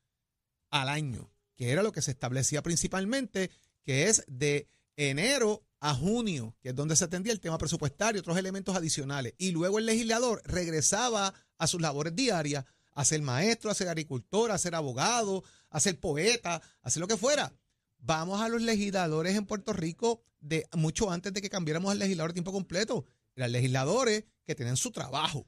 al 0.72 0.90
año, 0.90 1.32
que 1.60 1.74
era 1.74 1.84
lo 1.84 1.92
que 1.92 2.02
se 2.02 2.12
establecía 2.12 2.64
principalmente, 2.64 3.52
que 3.84 4.08
es 4.08 4.24
de 4.28 4.70
enero 4.96 5.62
a 5.82 5.94
junio, 5.94 6.56
que 6.62 6.70
es 6.70 6.76
donde 6.76 6.96
se 6.96 7.04
atendía 7.04 7.34
el 7.34 7.42
tema 7.42 7.58
presupuestario, 7.58 8.22
otros 8.22 8.38
elementos 8.38 8.78
adicionales. 8.78 9.34
Y 9.38 9.52
luego 9.52 9.78
el 9.78 9.86
legislador 9.86 10.42
regresaba 10.46 11.34
a 11.58 11.68
sus 11.68 11.82
labores 11.82 12.16
diarias, 12.16 12.64
a 12.94 13.04
ser 13.04 13.22
maestro, 13.22 13.70
a 13.70 13.74
ser 13.74 13.90
agricultor, 13.90 14.52
a 14.52 14.58
ser 14.58 14.74
abogado, 14.74 15.44
a 15.70 15.82
ser 15.82 16.00
poeta, 16.00 16.56
a 16.56 16.62
hacer 16.82 17.02
lo 17.02 17.10
que 17.10 17.18
fuera. 17.18 17.52
Vamos 17.98 18.42
a 18.42 18.48
los 18.48 18.62
legisladores 18.62 19.36
en 19.36 19.46
Puerto 19.46 19.74
Rico 19.74 20.22
de 20.40 20.66
mucho 20.78 21.12
antes 21.12 21.34
de 21.34 21.42
que 21.42 21.50
cambiáramos 21.50 21.92
al 21.92 22.00
legislador 22.00 22.30
a 22.30 22.36
tiempo 22.36 22.54
completo. 22.54 23.06
Eran 23.36 23.52
legisladores 23.52 24.24
que 24.46 24.56
tenían 24.56 24.78
su 24.78 24.92
trabajo. 24.92 25.46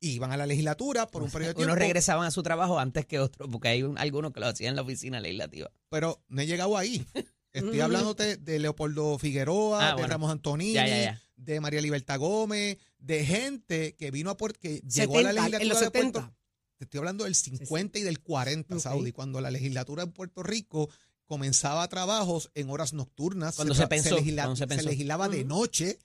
Iban 0.00 0.30
a 0.32 0.36
la 0.36 0.46
legislatura 0.46 1.06
por 1.06 1.22
un 1.22 1.30
periodo 1.30 1.50
de 1.50 1.54
tiempo. 1.54 1.72
Unos 1.72 1.78
regresaban 1.78 2.26
a 2.26 2.30
su 2.30 2.42
trabajo 2.42 2.78
antes 2.78 3.06
que 3.06 3.18
otros, 3.18 3.48
porque 3.50 3.68
hay 3.68 3.82
un- 3.82 3.96
algunos 3.98 4.32
que 4.32 4.40
lo 4.40 4.46
hacían 4.46 4.70
en 4.70 4.76
la 4.76 4.82
oficina 4.82 5.20
legislativa. 5.20 5.70
pero 5.88 6.22
no 6.28 6.42
he 6.42 6.46
llegado 6.46 6.76
ahí. 6.76 7.06
Estoy 7.52 7.80
hablándote 8.14 8.36
de 8.36 8.58
Leopoldo 8.58 9.18
Figueroa, 9.18 9.82
Ah, 9.82 9.88
de 9.88 9.92
bueno. 9.94 10.08
Ramos 10.08 10.30
Antonini, 10.30 10.74
Ya, 10.74 10.86
ya, 10.86 11.02
ya. 11.02 11.22
de 11.36 11.60
María 11.60 11.80
Libertad 11.80 12.18
Gómez, 12.18 12.76
de 12.98 13.24
gente 13.24 13.94
que 13.96 14.10
vino 14.10 14.28
a 14.30 14.36
Puerto, 14.36 14.58
que 14.60 14.80
llegó 14.80 15.18
a 15.18 15.22
la 15.22 15.30
70, 15.30 15.32
legislatura 15.58 15.62
en 15.62 15.68
los 15.68 15.80
de 15.80 15.90
Puerto 15.90 16.18
70. 16.20 16.36
Te 16.76 16.84
estoy 16.84 16.98
hablando 16.98 17.24
del 17.24 17.34
50 17.34 17.98
y 17.98 18.02
del 18.02 18.20
40, 18.20 18.74
Ok. 18.74 18.80
Saudi, 18.82 19.12
cuando 19.12 19.40
la 19.40 19.50
legislatura 19.50 20.02
en 20.02 20.12
Puerto 20.12 20.42
Rico 20.42 20.90
comenzaba 21.24 21.88
trabajos 21.88 22.50
en 22.54 22.68
horas 22.68 22.92
nocturnas. 22.92 23.56
Cuando 23.56 23.74
se 23.74 23.84
tra- 23.84 23.88
pensó, 23.88 24.16
legisla- 24.16 24.42
cuando 24.42 24.56
se 24.56 24.66
pensó. 24.66 24.88
legislaba 24.90 25.28
de 25.30 25.44
noche, 25.44 25.98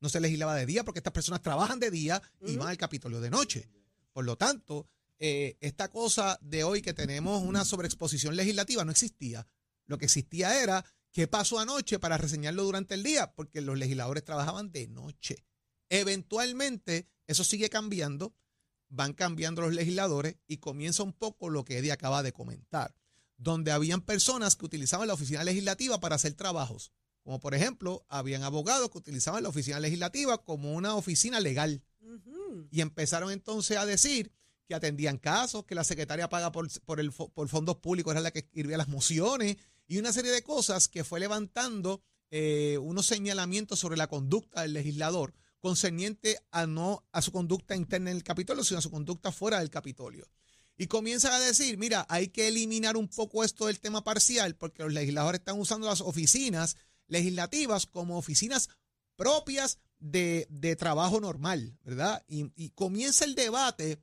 no 0.00 0.08
se 0.08 0.20
legislaba 0.20 0.54
de 0.54 0.66
día, 0.66 0.84
porque 0.84 0.98
estas 1.00 1.12
personas 1.12 1.42
trabajan 1.42 1.78
de 1.78 1.90
día 1.90 2.22
y 2.46 2.56
van 2.56 2.68
al 2.68 2.78
Capitolio 2.78 3.20
de 3.20 3.30
noche. 3.30 3.68
Por 4.12 4.24
lo 4.24 4.36
tanto, 4.36 4.88
eh, 5.18 5.56
esta 5.60 5.88
cosa 5.88 6.38
de 6.40 6.64
hoy 6.64 6.80
que 6.82 6.94
tenemos 6.94 7.42
una 7.42 7.64
sobreexposición 7.64 8.34
legislativa 8.36 8.84
no 8.84 8.90
existía. 8.90 9.46
Lo 9.86 9.98
que 9.98 10.06
existía 10.06 10.62
era 10.62 10.84
qué 11.12 11.26
pasó 11.26 11.58
anoche 11.58 11.98
para 11.98 12.16
reseñarlo 12.16 12.64
durante 12.64 12.94
el 12.94 13.02
día, 13.02 13.32
porque 13.34 13.60
los 13.60 13.78
legisladores 13.78 14.24
trabajaban 14.24 14.72
de 14.72 14.88
noche. 14.88 15.44
Eventualmente, 15.90 17.08
eso 17.26 17.44
sigue 17.44 17.68
cambiando, 17.68 18.34
van 18.88 19.12
cambiando 19.12 19.62
los 19.62 19.74
legisladores 19.74 20.36
y 20.46 20.56
comienza 20.56 21.02
un 21.02 21.12
poco 21.12 21.50
lo 21.50 21.64
que 21.64 21.78
Eddie 21.78 21.92
acaba 21.92 22.22
de 22.22 22.32
comentar, 22.32 22.96
donde 23.36 23.72
habían 23.72 24.00
personas 24.00 24.56
que 24.56 24.64
utilizaban 24.64 25.08
la 25.08 25.14
oficina 25.14 25.44
legislativa 25.44 26.00
para 26.00 26.16
hacer 26.16 26.32
trabajos. 26.34 26.92
Como 27.22 27.38
por 27.40 27.54
ejemplo, 27.54 28.04
habían 28.08 28.42
abogados 28.42 28.90
que 28.90 28.98
utilizaban 28.98 29.42
la 29.42 29.48
oficina 29.48 29.78
legislativa 29.78 30.42
como 30.42 30.72
una 30.72 30.94
oficina 30.94 31.40
legal 31.40 31.82
y 32.70 32.80
empezaron 32.80 33.30
entonces 33.30 33.76
a 33.76 33.86
decir 33.86 34.32
que 34.66 34.74
atendían 34.74 35.18
casos, 35.18 35.64
que 35.64 35.74
la 35.74 35.84
secretaria 35.84 36.28
paga 36.28 36.52
por, 36.52 36.68
por, 36.82 37.00
el, 37.00 37.12
por 37.12 37.48
fondos 37.48 37.76
públicos, 37.76 38.12
era 38.12 38.20
la 38.20 38.30
que 38.30 38.40
escribía 38.40 38.76
las 38.76 38.88
mociones 38.88 39.56
y 39.86 39.98
una 39.98 40.12
serie 40.12 40.30
de 40.30 40.42
cosas 40.42 40.88
que 40.88 41.02
fue 41.02 41.18
levantando 41.18 42.02
eh, 42.30 42.78
unos 42.78 43.06
señalamientos 43.06 43.80
sobre 43.80 43.96
la 43.96 44.06
conducta 44.06 44.62
del 44.62 44.72
legislador 44.72 45.34
concerniente 45.58 46.38
a 46.52 46.66
no 46.66 47.04
a 47.12 47.22
su 47.22 47.32
conducta 47.32 47.74
interna 47.74 48.10
en 48.10 48.18
el 48.18 48.22
Capitolio, 48.22 48.62
sino 48.64 48.78
a 48.78 48.82
su 48.82 48.90
conducta 48.90 49.32
fuera 49.32 49.58
del 49.58 49.70
Capitolio. 49.70 50.28
Y 50.76 50.86
comienzan 50.86 51.32
a 51.32 51.40
decir, 51.40 51.76
mira, 51.76 52.06
hay 52.08 52.28
que 52.28 52.48
eliminar 52.48 52.96
un 52.96 53.08
poco 53.08 53.44
esto 53.44 53.66
del 53.66 53.80
tema 53.80 54.02
parcial 54.02 54.54
porque 54.54 54.82
los 54.82 54.92
legisladores 54.92 55.40
están 55.40 55.58
usando 55.58 55.88
las 55.88 56.00
oficinas 56.00 56.76
legislativas 57.10 57.86
como 57.86 58.16
oficinas 58.16 58.70
propias 59.16 59.78
de, 59.98 60.46
de 60.48 60.76
trabajo 60.76 61.20
normal, 61.20 61.78
¿verdad? 61.84 62.24
Y, 62.26 62.50
y 62.56 62.70
comienza 62.70 63.26
el 63.26 63.34
debate 63.34 64.02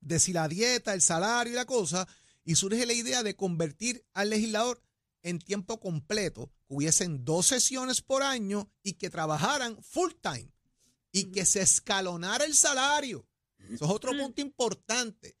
de 0.00 0.20
si 0.20 0.32
la 0.32 0.46
dieta, 0.46 0.94
el 0.94 1.02
salario 1.02 1.52
y 1.52 1.56
la 1.56 1.64
cosa, 1.64 2.06
y 2.44 2.54
surge 2.54 2.86
la 2.86 2.92
idea 2.92 3.24
de 3.24 3.34
convertir 3.34 4.06
al 4.14 4.30
legislador 4.30 4.80
en 5.22 5.40
tiempo 5.40 5.80
completo, 5.80 6.52
que 6.68 6.74
hubiesen 6.74 7.24
dos 7.24 7.46
sesiones 7.46 8.00
por 8.00 8.22
año 8.22 8.70
y 8.84 8.92
que 8.92 9.10
trabajaran 9.10 9.82
full 9.82 10.12
time 10.22 10.52
y 11.10 11.32
que 11.32 11.44
se 11.44 11.62
escalonara 11.62 12.44
el 12.44 12.54
salario. 12.54 13.26
Eso 13.58 13.86
es 13.86 13.90
otro 13.90 14.12
punto 14.16 14.40
importante, 14.40 15.36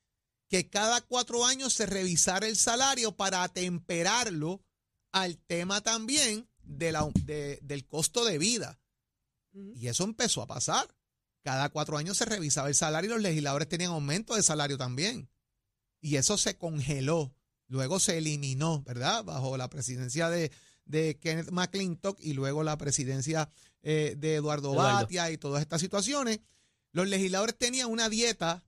que 0.48 0.68
cada 0.68 1.00
cuatro 1.02 1.44
años 1.44 1.72
se 1.74 1.86
revisara 1.86 2.48
el 2.48 2.56
salario 2.56 3.16
para 3.16 3.44
atemperarlo 3.44 4.64
al 5.12 5.38
tema 5.38 5.80
también 5.80 6.48
de 6.66 6.92
la- 6.92 7.08
de- 7.24 7.58
del 7.62 7.86
costo 7.86 8.24
de 8.24 8.38
vida. 8.38 8.78
Y 9.74 9.86
eso 9.88 10.04
empezó 10.04 10.42
a 10.42 10.46
pasar. 10.46 10.86
Cada 11.42 11.70
cuatro 11.70 11.96
años 11.96 12.18
se 12.18 12.24
revisaba 12.26 12.68
el 12.68 12.74
salario 12.74 13.08
y 13.10 13.14
los 13.14 13.22
legisladores 13.22 13.68
tenían 13.68 13.92
aumento 13.92 14.34
de 14.34 14.42
salario 14.42 14.76
también. 14.76 15.30
Y 16.00 16.16
eso 16.16 16.36
se 16.36 16.58
congeló. 16.58 17.34
Luego 17.68 17.98
se 17.98 18.18
eliminó, 18.18 18.82
¿verdad? 18.82 19.24
Bajo 19.24 19.56
la 19.56 19.70
presidencia 19.70 20.28
de, 20.28 20.52
de 20.84 21.18
Kenneth 21.18 21.50
McClintock 21.50 22.18
y 22.20 22.34
luego 22.34 22.62
la 22.62 22.76
presidencia 22.76 23.50
eh, 23.82 24.14
de 24.18 24.34
Eduardo, 24.34 24.72
Eduardo. 24.74 24.94
Batia 25.02 25.30
y 25.30 25.38
todas 25.38 25.62
estas 25.62 25.80
situaciones. 25.80 26.40
Los 26.92 27.08
legisladores 27.08 27.56
tenían 27.56 27.90
una 27.90 28.08
dieta, 28.08 28.62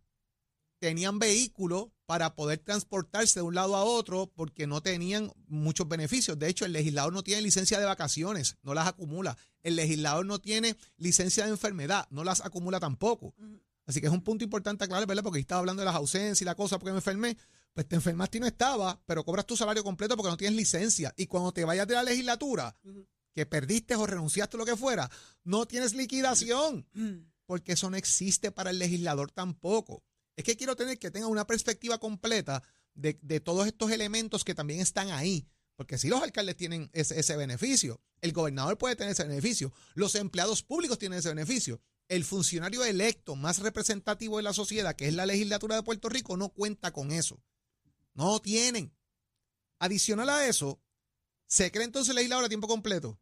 tenían 0.79 1.19
vehículos 1.19 1.89
para 2.07 2.35
poder 2.35 2.59
transportarse 2.59 3.41
de 3.41 3.45
un 3.45 3.55
lado 3.55 3.77
a 3.77 3.85
otro 3.85 4.31
porque 4.35 4.67
no 4.67 4.81
tenían 4.81 5.31
muchos 5.47 5.87
beneficios. 5.89 6.39
De 6.39 6.49
hecho, 6.49 6.65
el 6.65 6.73
legislador 6.73 7.13
no 7.13 7.23
tiene 7.23 7.43
licencia 7.43 7.79
de 7.79 7.85
vacaciones, 7.85 8.57
no 8.63 8.75
las 8.75 8.89
acumula. 8.89 9.37
El 9.63 9.77
legislador 9.77 10.25
no 10.25 10.39
tiene 10.39 10.77
licencia 10.97 11.45
de 11.45 11.51
enfermedad, 11.51 12.07
no 12.11 12.25
las 12.25 12.41
acumula 12.41 12.81
tampoco. 12.81 13.35
Así 13.87 14.01
que 14.01 14.07
es 14.07 14.13
un 14.13 14.23
punto 14.23 14.45
importante 14.45 14.85
aclarar, 14.85 15.07
¿verdad? 15.07 15.23
Porque 15.23 15.41
estaba 15.41 15.61
hablando 15.61 15.81
de 15.81 15.87
las 15.87 15.97
ausencias 15.97 16.43
y 16.43 16.45
la 16.45 16.55
cosa 16.55 16.79
porque 16.79 16.93
me 16.93 16.99
enfermé. 16.99 17.37
Pues 17.73 17.87
te 17.87 17.97
enfermaste 17.97 18.39
y 18.39 18.41
no 18.41 18.47
estaba, 18.47 19.01
pero 19.07 19.25
cobras 19.25 19.47
tu 19.47 19.57
salario 19.57 19.85
completo 19.85 20.17
porque 20.17 20.31
no 20.31 20.37
tienes 20.37 20.57
licencia. 20.57 21.15
Y 21.17 21.27
cuando 21.27 21.53
te 21.53 21.65
vayas 21.65 21.87
de 21.87 21.95
la 21.95 22.03
legislatura, 22.03 22.75
que 23.33 23.47
perdiste 23.47 23.95
o 23.95 24.07
renunciaste 24.07 24.57
lo 24.57 24.65
que 24.65 24.77
fuera, 24.77 25.11
no 25.45 25.67
tienes 25.67 25.95
liquidación 25.95 26.87
porque 27.47 27.73
eso 27.73 27.89
no 27.89 27.97
existe 27.97 28.51
para 28.51 28.71
el 28.71 28.79
legislador 28.79 29.31
tampoco. 29.31 30.03
Es 30.39 30.45
que 30.45 30.57
quiero 30.57 30.77
tener 30.77 31.01
que 31.01 31.11
tenga 31.11 31.27
una 31.27 31.49
perspectiva 31.49 31.99
completa 31.99 32.63
de, 32.95 33.19
de 33.23 33.41
todos 33.41 33.67
estos 33.67 33.91
elementos 33.91 34.45
que 34.45 34.55
también 34.55 34.79
están 34.79 35.11
ahí. 35.11 35.49
Porque 35.75 35.99
si 35.99 36.07
los 36.07 36.23
alcaldes 36.23 36.57
tienen 36.57 36.91
ese, 36.93 37.19
ese 37.19 37.37
beneficio, 37.37 38.01
el 38.21 38.33
gobernador 38.33 38.79
puede 38.79 38.95
tener 38.95 39.15
ese 39.15 39.25
beneficio, 39.25 39.73
los 39.95 40.15
empleados 40.15 40.63
públicos 40.63 40.97
tienen 40.97 41.19
ese 41.19 41.31
beneficio, 41.31 41.81
el 42.07 42.25
funcionario 42.25 42.85
electo 42.85 43.35
más 43.35 43.59
representativo 43.59 44.37
de 44.37 44.45
la 44.45 44.53
sociedad, 44.53 44.95
que 44.95 45.09
es 45.09 45.15
la 45.15 45.27
legislatura 45.27 45.75
de 45.75 45.83
Puerto 45.83 46.09
Rico, 46.09 46.37
no 46.37 46.51
cuenta 46.51 46.93
con 46.93 47.11
eso. 47.11 47.43
No 48.15 48.39
tienen. 48.39 48.95
Adicional 49.81 50.29
a 50.29 50.47
eso, 50.47 50.81
se 51.49 51.73
cree 51.73 51.85
entonces 51.85 52.15
legislador 52.15 52.45
a 52.45 52.49
tiempo 52.49 52.69
completo. 52.69 53.19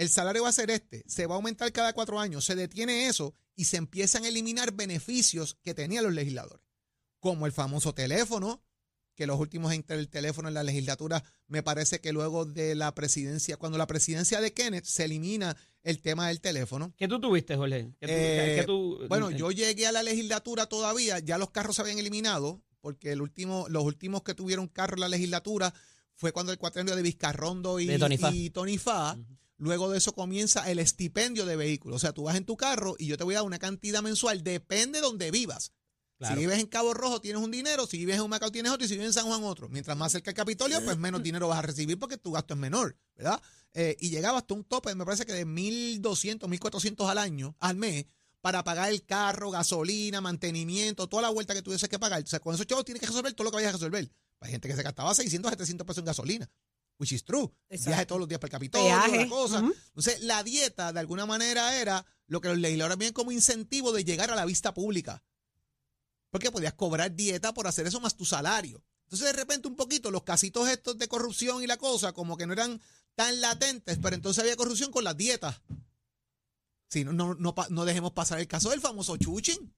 El 0.00 0.08
salario 0.08 0.42
va 0.44 0.48
a 0.48 0.52
ser 0.52 0.70
este, 0.70 1.02
se 1.06 1.26
va 1.26 1.34
a 1.34 1.36
aumentar 1.36 1.70
cada 1.72 1.92
cuatro 1.92 2.18
años, 2.18 2.44
se 2.46 2.54
detiene 2.54 3.06
eso 3.06 3.34
y 3.54 3.64
se 3.66 3.76
empiezan 3.76 4.24
a 4.24 4.28
eliminar 4.28 4.72
beneficios 4.72 5.58
que 5.62 5.74
tenían 5.74 6.04
los 6.04 6.14
legisladores, 6.14 6.64
como 7.18 7.44
el 7.44 7.52
famoso 7.52 7.92
teléfono, 7.94 8.62
que 9.14 9.26
los 9.26 9.38
últimos 9.38 9.74
en 9.74 9.84
el 9.88 10.08
teléfono 10.08 10.48
en 10.48 10.54
la 10.54 10.62
legislatura, 10.62 11.22
me 11.48 11.62
parece 11.62 12.00
que 12.00 12.12
luego 12.14 12.46
de 12.46 12.74
la 12.74 12.94
presidencia, 12.94 13.58
cuando 13.58 13.76
la 13.76 13.86
presidencia 13.86 14.40
de 14.40 14.54
Kenneth 14.54 14.86
se 14.86 15.04
elimina 15.04 15.54
el 15.82 16.00
tema 16.00 16.28
del 16.28 16.40
teléfono. 16.40 16.94
¿Qué 16.96 17.06
tú 17.06 17.20
tuviste, 17.20 17.54
Jorge? 17.56 17.90
¿Qué 18.00 18.06
tú- 18.06 18.12
Eh, 18.14 18.56
qué 18.60 18.64
tú- 18.64 19.00
Bueno, 19.08 19.30
yo 19.30 19.50
llegué 19.50 19.86
a 19.86 19.92
la 19.92 20.02
legislatura 20.02 20.64
todavía, 20.66 21.18
ya 21.18 21.36
los 21.36 21.50
carros 21.50 21.76
se 21.76 21.82
habían 21.82 21.98
eliminado, 21.98 22.62
porque 22.80 23.12
el 23.12 23.20
último, 23.20 23.66
los 23.68 23.84
últimos 23.84 24.22
que 24.22 24.32
tuvieron 24.32 24.66
carro 24.68 24.94
en 24.94 25.00
la 25.00 25.08
legislatura 25.10 25.74
fue 26.14 26.32
cuando 26.32 26.52
el 26.52 26.58
cuatrenio 26.58 26.96
de 26.96 27.02
Vizcarrondo 27.02 27.78
y 27.80 27.86
De 27.86 27.98
Tony 27.98 28.16
y. 28.78 29.16
Ujú. 29.18 29.36
Luego 29.60 29.90
de 29.90 29.98
eso 29.98 30.14
comienza 30.14 30.70
el 30.70 30.78
estipendio 30.78 31.44
de 31.44 31.54
vehículos. 31.54 31.96
O 31.96 31.98
sea, 31.98 32.12
tú 32.12 32.22
vas 32.22 32.36
en 32.36 32.46
tu 32.46 32.56
carro 32.56 32.96
y 32.98 33.06
yo 33.06 33.18
te 33.18 33.24
voy 33.24 33.34
a 33.34 33.38
dar 33.38 33.46
una 33.46 33.58
cantidad 33.58 34.02
mensual, 34.02 34.42
depende 34.42 35.00
de 35.00 35.02
donde 35.02 35.30
vivas. 35.30 35.74
Claro. 36.16 36.34
Si 36.34 36.40
vives 36.40 36.58
en 36.58 36.66
Cabo 36.66 36.94
Rojo 36.94 37.20
tienes 37.20 37.42
un 37.42 37.50
dinero, 37.50 37.86
si 37.86 37.98
vives 37.98 38.16
en 38.16 38.22
Humacao 38.22 38.50
tienes 38.50 38.72
otro 38.72 38.86
y 38.86 38.88
si 38.88 38.94
vives 38.94 39.08
en 39.08 39.12
San 39.12 39.26
Juan 39.26 39.44
otro. 39.44 39.68
Mientras 39.68 39.98
más 39.98 40.12
cerca 40.12 40.30
del 40.30 40.36
Capitolio, 40.36 40.82
pues 40.82 40.96
menos 40.96 41.22
dinero 41.22 41.46
vas 41.46 41.58
a 41.58 41.62
recibir 41.62 41.98
porque 41.98 42.16
tu 42.16 42.32
gasto 42.32 42.54
es 42.54 42.60
menor, 42.60 42.96
¿verdad? 43.16 43.40
Eh, 43.74 43.98
y 44.00 44.08
llegaba 44.08 44.38
hasta 44.38 44.54
un 44.54 44.64
tope, 44.64 44.94
me 44.94 45.04
parece 45.04 45.26
que 45.26 45.34
de 45.34 45.46
1.200, 45.46 46.40
1.400 46.40 47.10
al 47.10 47.18
año, 47.18 47.54
al 47.60 47.76
mes, 47.76 48.06
para 48.40 48.64
pagar 48.64 48.90
el 48.90 49.04
carro, 49.04 49.50
gasolina, 49.50 50.22
mantenimiento, 50.22 51.06
toda 51.06 51.22
la 51.22 51.28
vuelta 51.28 51.52
que 51.52 51.60
tuvieses 51.60 51.88
que 51.88 51.98
pagar. 51.98 52.22
O 52.22 52.26
sea, 52.26 52.40
con 52.40 52.54
esos 52.54 52.66
chavos 52.66 52.86
tienes 52.86 53.00
que 53.00 53.06
resolver 53.06 53.34
todo 53.34 53.44
lo 53.44 53.50
que 53.50 53.56
vayas 53.56 53.74
a 53.74 53.76
resolver. 53.76 54.10
Hay 54.40 54.50
gente 54.50 54.68
que 54.68 54.76
se 54.76 54.82
gastaba 54.82 55.14
600 55.14 55.50
a 55.50 55.52
700 55.52 55.86
pesos 55.86 55.98
en 55.98 56.06
gasolina, 56.06 56.50
which 57.00 57.12
is 57.12 57.24
true. 57.24 57.50
Exacto. 57.70 57.90
Viaje 57.90 58.06
todos 58.06 58.20
los 58.20 58.28
días 58.28 58.38
para 58.38 58.48
el 58.48 58.52
Capitolio, 58.52 58.88
la 58.88 59.28
cosa. 59.28 59.58
Entonces, 59.58 60.20
la 60.20 60.44
dieta, 60.44 60.92
de 60.92 61.00
alguna 61.00 61.24
manera, 61.24 61.74
era 61.80 62.04
lo 62.26 62.40
que 62.42 62.48
los 62.48 62.58
legisladores 62.58 62.98
veían 62.98 63.14
como 63.14 63.32
incentivo 63.32 63.90
de 63.92 64.04
llegar 64.04 64.30
a 64.30 64.36
la 64.36 64.44
vista 64.44 64.74
pública. 64.74 65.24
Porque 66.28 66.52
podías 66.52 66.74
cobrar 66.74 67.16
dieta 67.16 67.54
por 67.54 67.66
hacer 67.66 67.86
eso 67.86 68.00
más 68.00 68.16
tu 68.16 68.26
salario. 68.26 68.84
Entonces, 69.04 69.26
de 69.26 69.32
repente, 69.32 69.66
un 69.66 69.76
poquito, 69.76 70.10
los 70.10 70.22
casitos 70.22 70.68
estos 70.68 70.98
de 70.98 71.08
corrupción 71.08 71.62
y 71.62 71.66
la 71.66 71.78
cosa, 71.78 72.12
como 72.12 72.36
que 72.36 72.46
no 72.46 72.52
eran 72.52 72.80
tan 73.14 73.40
latentes, 73.40 73.98
pero 74.00 74.14
entonces 74.14 74.42
había 74.42 74.54
corrupción 74.54 74.92
con 74.92 75.02
las 75.02 75.16
dietas. 75.16 75.62
Si 76.90 77.04
no, 77.04 77.12
no, 77.12 77.34
no, 77.34 77.54
no 77.70 77.84
dejemos 77.86 78.12
pasar 78.12 78.40
el 78.40 78.46
caso 78.46 78.70
del 78.70 78.80
famoso 78.80 79.16
Chuchin. 79.16 79.74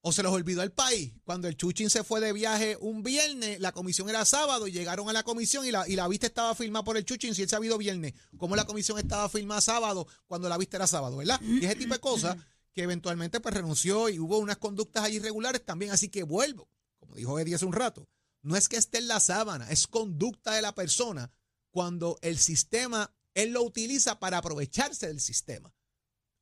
O 0.00 0.12
se 0.12 0.22
los 0.22 0.32
olvidó 0.32 0.62
el 0.62 0.72
país. 0.72 1.12
Cuando 1.24 1.48
el 1.48 1.56
Chuchin 1.56 1.90
se 1.90 2.04
fue 2.04 2.20
de 2.20 2.32
viaje 2.32 2.76
un 2.80 3.02
viernes, 3.02 3.58
la 3.60 3.72
comisión 3.72 4.08
era 4.08 4.24
sábado 4.24 4.68
y 4.68 4.72
llegaron 4.72 5.08
a 5.08 5.12
la 5.12 5.24
comisión 5.24 5.66
y 5.66 5.70
la, 5.70 5.88
y 5.88 5.96
la 5.96 6.06
vista 6.06 6.26
estaba 6.26 6.54
firmada 6.54 6.84
por 6.84 6.96
el 6.96 7.04
Chuchin 7.04 7.34
si 7.34 7.42
él 7.42 7.48
habido 7.52 7.78
viernes. 7.78 8.14
¿Cómo 8.36 8.54
la 8.54 8.64
comisión 8.64 8.98
estaba 8.98 9.28
firmada 9.28 9.60
sábado 9.60 10.06
cuando 10.26 10.48
la 10.48 10.56
vista 10.56 10.76
era 10.76 10.86
sábado, 10.86 11.16
verdad? 11.16 11.40
Y 11.42 11.64
ese 11.64 11.74
tipo 11.74 11.94
de 11.94 12.00
cosas 12.00 12.36
que 12.72 12.82
eventualmente 12.82 13.40
pues 13.40 13.54
renunció 13.54 14.08
y 14.08 14.20
hubo 14.20 14.38
unas 14.38 14.58
conductas 14.58 15.02
ahí 15.02 15.16
irregulares 15.16 15.64
también. 15.64 15.90
Así 15.90 16.08
que 16.08 16.22
vuelvo, 16.22 16.70
como 17.00 17.16
dijo 17.16 17.38
Eddie 17.38 17.56
hace 17.56 17.66
un 17.66 17.72
rato, 17.72 18.08
no 18.42 18.56
es 18.56 18.68
que 18.68 18.76
esté 18.76 18.98
en 18.98 19.08
la 19.08 19.18
sábana, 19.18 19.68
es 19.70 19.88
conducta 19.88 20.52
de 20.52 20.62
la 20.62 20.74
persona 20.74 21.32
cuando 21.70 22.18
el 22.22 22.38
sistema, 22.38 23.12
él 23.34 23.50
lo 23.50 23.62
utiliza 23.62 24.18
para 24.20 24.38
aprovecharse 24.38 25.08
del 25.08 25.20
sistema. 25.20 25.74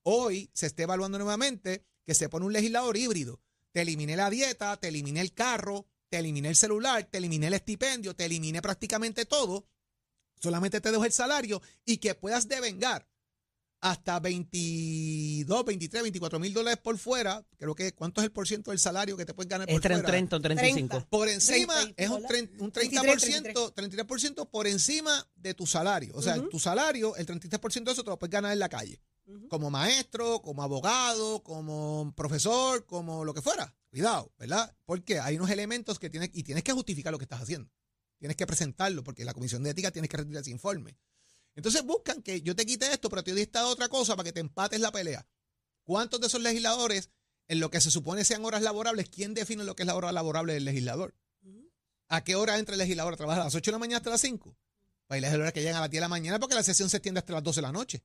Hoy 0.03 0.51
se 0.53 0.67
está 0.67 0.83
evaluando 0.83 1.19
nuevamente 1.19 1.85
que 2.05 2.15
se 2.15 2.29
pone 2.29 2.47
un 2.47 2.53
legislador 2.53 2.97
híbrido. 2.97 3.41
Te 3.77 3.83
eliminé 3.83 4.17
la 4.17 4.31
dieta, 4.31 4.75
te 4.79 4.89
eliminé 4.89 5.21
el 5.21 5.35
carro, 5.35 5.87
te 6.09 6.17
eliminé 6.17 6.49
el 6.49 6.57
celular, 6.57 7.05
te 7.11 7.19
eliminé 7.19 7.49
el 7.49 7.53
estipendio, 7.53 8.17
te 8.17 8.25
eliminé 8.25 8.63
prácticamente 8.63 9.27
todo. 9.27 9.69
Solamente 10.41 10.81
te 10.81 10.91
dejo 10.91 11.05
el 11.05 11.13
salario 11.13 11.61
y 11.85 11.99
que 11.99 12.15
puedas 12.15 12.49
devengar 12.49 13.07
hasta 13.83 14.19
22, 14.19 15.65
23, 15.67 16.05
24 16.05 16.39
mil 16.39 16.55
dólares 16.55 16.81
por 16.83 16.97
fuera. 16.97 17.47
Creo 17.59 17.75
que, 17.75 17.93
¿cuánto 17.93 18.23
es 18.23 18.25
el 18.25 18.33
por 18.33 18.49
ciento 18.49 18.71
del 18.71 18.81
salario 18.81 19.15
que 19.15 19.27
te 19.27 19.35
puedes 19.35 19.51
ganar 19.51 19.67
por 19.67 19.75
Entre 19.75 19.95
un 19.95 20.01
fuera? 20.01 20.11
30 20.11 20.37
o 20.37 20.41
35. 20.41 20.89
30. 20.89 21.09
Por 21.11 21.29
encima 21.29 21.75
30, 21.75 22.03
es 22.03 22.09
un, 22.09 22.25
un 22.65 22.73
33, 22.73 23.53
30%, 23.53 23.75
33% 23.75 24.49
por 24.49 24.67
encima 24.67 25.29
de 25.35 25.53
tu 25.53 25.67
salario. 25.67 26.15
O 26.17 26.23
sea, 26.23 26.43
tu 26.49 26.59
salario, 26.59 27.15
el 27.17 27.27
33% 27.27 27.85
de 27.85 27.93
eso 27.93 28.03
te 28.03 28.09
lo 28.09 28.19
puedes 28.19 28.33
ganar 28.33 28.55
en 28.55 28.59
la 28.59 28.71
calle. 28.71 29.03
Como 29.49 29.71
maestro, 29.71 30.41
como 30.41 30.63
abogado, 30.63 31.43
como 31.43 32.13
profesor, 32.17 32.87
como 32.87 33.25
lo 33.25 33.35
que 33.35 33.43
fuera. 33.43 33.75
Cuidado, 33.91 34.33
¿verdad? 34.39 34.77
Porque 34.85 35.19
hay 35.19 35.37
unos 35.37 35.51
elementos 35.51 35.99
que 35.99 36.11
tienes, 36.11 36.31
y 36.33 36.43
tienes 36.45 36.63
que 36.63 36.73
justificar 36.73 37.13
lo 37.13 37.19
que 37.19 37.25
estás 37.25 37.43
haciendo. 37.43 37.71
Tienes 38.19 38.37
que 38.37 38.47
presentarlo, 38.47 39.03
porque 39.03 39.25
la 39.25 39.35
comisión 39.35 39.63
de 39.63 39.71
ética 39.71 39.91
tienes 39.91 40.09
que 40.09 40.17
rendir 40.17 40.37
ese 40.39 40.51
informe. 40.51 40.97
Entonces 41.57 41.83
buscan 41.83 42.23
que 42.23 42.43
yo 42.43 42.55
te 42.55 42.67
quite 42.67 42.93
esto, 42.93 43.09
pero 43.09 43.25
te 43.25 43.33
doy 43.33 43.43
esta 43.43 43.67
otra 43.67 43.89
cosa 43.89 44.15
para 44.15 44.25
que 44.25 44.33
te 44.33 44.41
empates 44.41 44.79
la 44.79 44.93
pelea. 44.93 45.27
¿Cuántos 45.83 46.21
de 46.21 46.27
esos 46.27 46.43
legisladores, 46.43 47.11
en 47.49 47.61
lo 47.61 47.71
que 47.71 47.81
se 47.81 47.91
supone 47.91 48.25
sean 48.25 48.45
horas 48.45 48.63
laborables, 48.63 49.09
quién 49.09 49.35
define 49.35 49.65
lo 49.65 49.75
que 49.75 49.83
es 49.83 49.87
la 49.87 49.97
hora 49.97 50.13
laborable 50.13 50.53
del 50.55 50.65
legislador? 50.65 51.15
¿A 52.09 52.23
qué 52.23 52.37
hora 52.37 52.59
entra 52.59 52.75
el 52.75 52.79
legislador 52.79 53.15
a 53.15 53.17
trabajar? 53.17 53.43
¿A 53.43 53.45
las 53.47 53.55
8 53.55 53.71
de 53.71 53.73
la 53.73 53.79
mañana 53.79 53.97
hasta 53.97 54.11
las 54.11 54.21
5? 54.21 54.57
Hay 55.09 55.21
legisladores 55.21 55.53
que 55.53 55.61
llegan 55.61 55.77
a 55.77 55.81
las 55.81 55.91
10 55.91 55.99
de 55.99 56.05
la 56.05 56.09
mañana 56.09 56.39
porque 56.39 56.55
la 56.55 56.63
sesión 56.63 56.91
se 56.91 56.99
extiende 56.99 57.21
hasta 57.21 57.33
las 57.33 57.43
12 57.43 57.61
de 57.61 57.63
la 57.63 57.73
noche. 57.73 58.03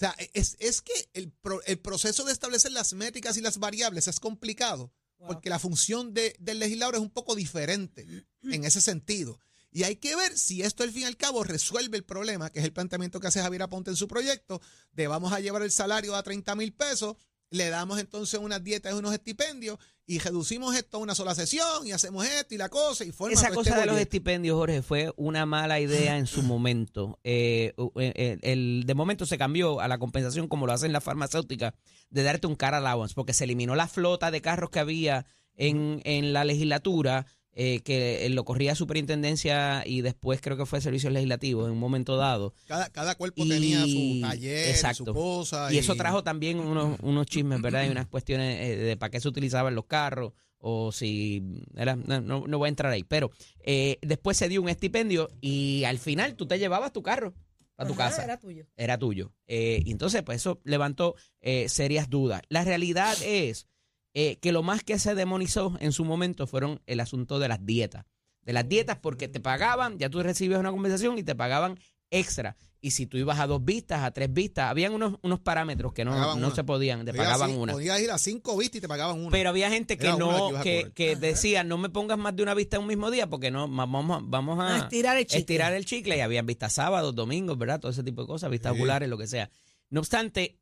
O 0.00 0.06
sea, 0.06 0.16
es, 0.32 0.56
es 0.60 0.80
que 0.80 0.94
el, 1.12 1.30
pro- 1.30 1.62
el 1.66 1.78
proceso 1.78 2.24
de 2.24 2.32
establecer 2.32 2.72
las 2.72 2.94
métricas 2.94 3.36
y 3.36 3.42
las 3.42 3.58
variables 3.58 4.08
es 4.08 4.18
complicado 4.18 4.92
Wow. 5.18 5.28
porque 5.28 5.50
la 5.50 5.58
función 5.58 6.14
de- 6.14 6.34
del 6.38 6.58
legislador 6.60 6.94
es 6.94 7.02
un 7.02 7.10
poco 7.10 7.34
diferente 7.34 8.06
en 8.42 8.64
ese 8.64 8.80
sentido. 8.80 9.38
Y 9.70 9.82
hay 9.82 9.96
que 9.96 10.16
ver 10.16 10.38
si 10.38 10.62
esto 10.62 10.82
al 10.82 10.90
fin 10.92 11.02
y 11.02 11.04
al 11.04 11.18
cabo 11.18 11.44
resuelve 11.44 11.98
el 11.98 12.04
problema, 12.04 12.48
que 12.50 12.60
es 12.60 12.64
el 12.64 12.72
planteamiento 12.72 13.20
que 13.20 13.26
hace 13.26 13.42
Javier 13.42 13.60
Aponte 13.62 13.90
en 13.90 13.96
su 13.96 14.08
proyecto, 14.08 14.62
de 14.92 15.06
vamos 15.08 15.34
a 15.34 15.40
llevar 15.40 15.60
el 15.60 15.70
salario 15.70 16.16
a 16.16 16.22
30 16.22 16.54
mil 16.56 16.72
pesos, 16.72 17.16
le 17.50 17.68
damos 17.68 17.98
entonces 17.98 18.40
unas 18.40 18.62
dietas 18.62 18.92
y 18.92 18.96
unos 18.96 19.12
estipendios 19.12 19.78
y 20.06 20.18
reducimos 20.18 20.74
esto 20.74 20.96
a 20.96 21.00
una 21.00 21.14
sola 21.14 21.34
sesión 21.34 21.86
y 21.86 21.92
hacemos 21.92 22.26
esto 22.26 22.54
y 22.54 22.58
la 22.58 22.68
cosa 22.68 23.04
y 23.04 23.12
forma 23.12 23.34
Esa 23.34 23.50
cosa 23.50 23.70
este 23.70 23.80
de 23.80 23.86
los 23.86 23.98
estipendios, 23.98 24.56
Jorge, 24.56 24.82
fue 24.82 25.12
una 25.16 25.46
mala 25.46 25.78
idea 25.78 26.18
en 26.18 26.26
su 26.26 26.42
momento. 26.42 27.20
Eh, 27.22 27.74
eh, 27.76 28.12
eh, 28.16 28.38
el, 28.42 28.84
de 28.86 28.94
momento 28.94 29.24
se 29.24 29.38
cambió 29.38 29.80
a 29.80 29.86
la 29.86 29.98
compensación, 29.98 30.48
como 30.48 30.66
lo 30.66 30.72
hacen 30.72 30.92
las 30.92 31.04
farmacéuticas, 31.04 31.74
de 32.08 32.22
darte 32.24 32.48
un 32.48 32.56
car 32.56 32.74
allowance, 32.74 33.14
porque 33.14 33.34
se 33.34 33.44
eliminó 33.44 33.76
la 33.76 33.86
flota 33.86 34.32
de 34.32 34.40
carros 34.40 34.70
que 34.70 34.80
había 34.80 35.26
en, 35.54 36.00
en 36.04 36.32
la 36.32 36.44
legislatura, 36.44 37.26
eh, 37.54 37.80
que 37.80 38.28
lo 38.30 38.44
corría 38.44 38.74
superintendencia 38.74 39.82
y 39.86 40.02
después 40.02 40.40
creo 40.40 40.56
que 40.56 40.66
fue 40.66 40.80
servicios 40.80 41.12
legislativos 41.12 41.66
en 41.66 41.72
un 41.72 41.78
momento 41.78 42.16
dado. 42.16 42.54
Cada, 42.66 42.88
cada 42.90 43.14
cuerpo 43.16 43.44
Y- 43.44 43.48
tenía 43.48 43.82
su 43.86 44.18
taller, 44.20 44.68
exacto. 44.68 45.04
su 45.06 45.14
cosa. 45.14 45.72
Y 45.72 45.78
eso 45.78 45.94
trajo 45.96 46.22
también 46.22 46.58
unos, 46.60 46.98
unos 47.02 47.26
chismes, 47.26 47.60
¿verdad? 47.60 47.84
Y 47.86 47.90
unas 47.90 48.06
cuestiones 48.06 48.60
eh, 48.60 48.76
de 48.76 48.96
para 48.96 49.10
qué 49.10 49.20
se 49.20 49.28
utilizaban 49.28 49.74
los 49.74 49.86
carros 49.86 50.32
o 50.58 50.92
si... 50.92 51.42
Era, 51.76 51.96
no, 51.96 52.20
no- 52.20 52.46
no 52.46 52.58
voy 52.58 52.66
a 52.66 52.68
entrar 52.68 52.92
ahí. 52.92 53.02
Pero 53.02 53.30
eh, 53.60 53.98
después 54.02 54.36
se 54.36 54.48
dio 54.48 54.62
un 54.62 54.68
estipendio 54.68 55.28
y 55.40 55.84
al 55.84 55.98
final 55.98 56.34
tú 56.36 56.46
te 56.46 56.58
llevabas 56.58 56.92
tu 56.92 57.02
carro 57.02 57.34
a 57.76 57.86
tu 57.86 57.94
Ajá, 57.94 58.10
casa. 58.10 58.24
Era 58.24 58.38
tuyo. 58.38 58.66
Era 58.76 58.98
tuyo. 58.98 59.32
Eh, 59.46 59.82
y 59.86 59.90
entonces, 59.90 60.22
pues 60.22 60.36
eso 60.36 60.60
levantó 60.64 61.14
eh, 61.40 61.66
serias 61.70 62.10
dudas. 62.10 62.42
La 62.50 62.62
realidad 62.62 63.16
es 63.24 63.66
eh, 64.14 64.36
que 64.40 64.52
lo 64.52 64.62
más 64.62 64.82
que 64.82 64.98
se 64.98 65.14
demonizó 65.14 65.76
en 65.80 65.92
su 65.92 66.04
momento 66.04 66.46
fueron 66.46 66.80
el 66.86 67.00
asunto 67.00 67.38
de 67.38 67.48
las 67.48 67.64
dietas. 67.64 68.04
De 68.42 68.52
las 68.52 68.68
dietas 68.68 68.98
porque 68.98 69.28
te 69.28 69.38
pagaban, 69.40 69.98
ya 69.98 70.08
tú 70.10 70.22
recibías 70.22 70.58
una 70.60 70.70
compensación 70.70 71.18
y 71.18 71.22
te 71.22 71.34
pagaban 71.34 71.78
extra. 72.10 72.56
Y 72.82 72.92
si 72.92 73.04
tú 73.06 73.18
ibas 73.18 73.38
a 73.38 73.46
dos 73.46 73.62
vistas, 73.62 74.02
a 74.02 74.10
tres 74.10 74.32
vistas, 74.32 74.70
habían 74.70 74.94
unos, 74.94 75.18
unos 75.22 75.38
parámetros 75.40 75.92
que 75.92 76.02
no, 76.04 76.34
no 76.34 76.50
se 76.54 76.64
podían, 76.64 77.04
te 77.04 77.12
pagaban 77.12 77.50
una. 77.52 77.74
Podías 77.74 78.00
ir 78.00 78.10
a 78.10 78.16
cinco 78.16 78.56
vistas 78.56 78.78
y 78.78 78.80
te 78.80 78.88
pagaban 78.88 79.20
una. 79.20 79.30
Pero 79.30 79.50
había 79.50 79.68
gente 79.68 79.98
que 79.98 80.06
Era 80.06 80.16
no, 80.16 80.62
que, 80.62 80.90
que 80.94 81.14
decía, 81.14 81.62
no 81.62 81.76
me 81.76 81.90
pongas 81.90 82.16
más 82.16 82.34
de 82.34 82.42
una 82.42 82.54
vista 82.54 82.76
en 82.76 82.82
un 82.82 82.88
mismo 82.88 83.10
día 83.10 83.28
porque 83.28 83.50
no, 83.50 83.68
vamos, 83.68 84.18
a- 84.18 84.24
vamos 84.24 84.58
a, 84.58 84.76
A 84.76 84.78
estirar 84.78 85.18
el 85.18 85.26
estirar 85.30 85.74
el 85.74 85.84
chicle 85.84 86.16
y 86.16 86.20
habían 86.20 86.46
vistas 86.46 86.72
sábados, 86.72 87.14
domingos, 87.14 87.58
¿verdad? 87.58 87.78
Todo 87.80 87.92
ese 87.92 88.02
tipo 88.02 88.22
de 88.22 88.28
cosas, 88.28 88.50
vistas 88.50 88.72
Sí. 88.72 88.78
oculares, 88.78 89.10
lo 89.10 89.18
que 89.18 89.26
sea. 89.26 89.50
No 89.90 90.00
obstante, 90.00 90.58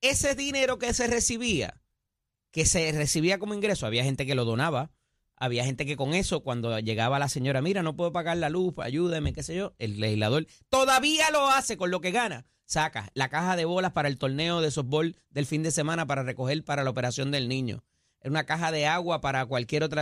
ese 0.00 0.36
dinero 0.36 0.78
que 0.78 0.94
se 0.94 1.08
recibía, 1.08 1.82
que 2.56 2.64
se 2.64 2.90
recibía 2.92 3.38
como 3.38 3.52
ingreso, 3.52 3.84
había 3.84 4.02
gente 4.02 4.24
que 4.24 4.34
lo 4.34 4.46
donaba, 4.46 4.90
había 5.36 5.62
gente 5.66 5.84
que 5.84 5.94
con 5.94 6.14
eso, 6.14 6.42
cuando 6.42 6.80
llegaba 6.80 7.18
la 7.18 7.28
señora, 7.28 7.60
mira, 7.60 7.82
no 7.82 7.96
puedo 7.96 8.12
pagar 8.12 8.38
la 8.38 8.48
luz, 8.48 8.78
ayúdeme, 8.78 9.34
qué 9.34 9.42
sé 9.42 9.54
yo, 9.54 9.74
el 9.78 10.00
legislador 10.00 10.46
todavía 10.70 11.30
lo 11.30 11.48
hace 11.48 11.76
con 11.76 11.90
lo 11.90 12.00
que 12.00 12.12
gana. 12.12 12.46
Saca 12.64 13.10
la 13.12 13.28
caja 13.28 13.56
de 13.56 13.66
bolas 13.66 13.92
para 13.92 14.08
el 14.08 14.16
torneo 14.16 14.62
de 14.62 14.70
softball 14.70 15.20
del 15.28 15.44
fin 15.44 15.62
de 15.62 15.70
semana 15.70 16.06
para 16.06 16.22
recoger 16.22 16.64
para 16.64 16.82
la 16.82 16.88
operación 16.88 17.30
del 17.30 17.46
niño. 17.46 17.84
Una 18.24 18.46
caja 18.46 18.72
de 18.72 18.86
agua 18.86 19.20
para 19.20 19.44
cualquier 19.44 19.82
otro 19.82 20.00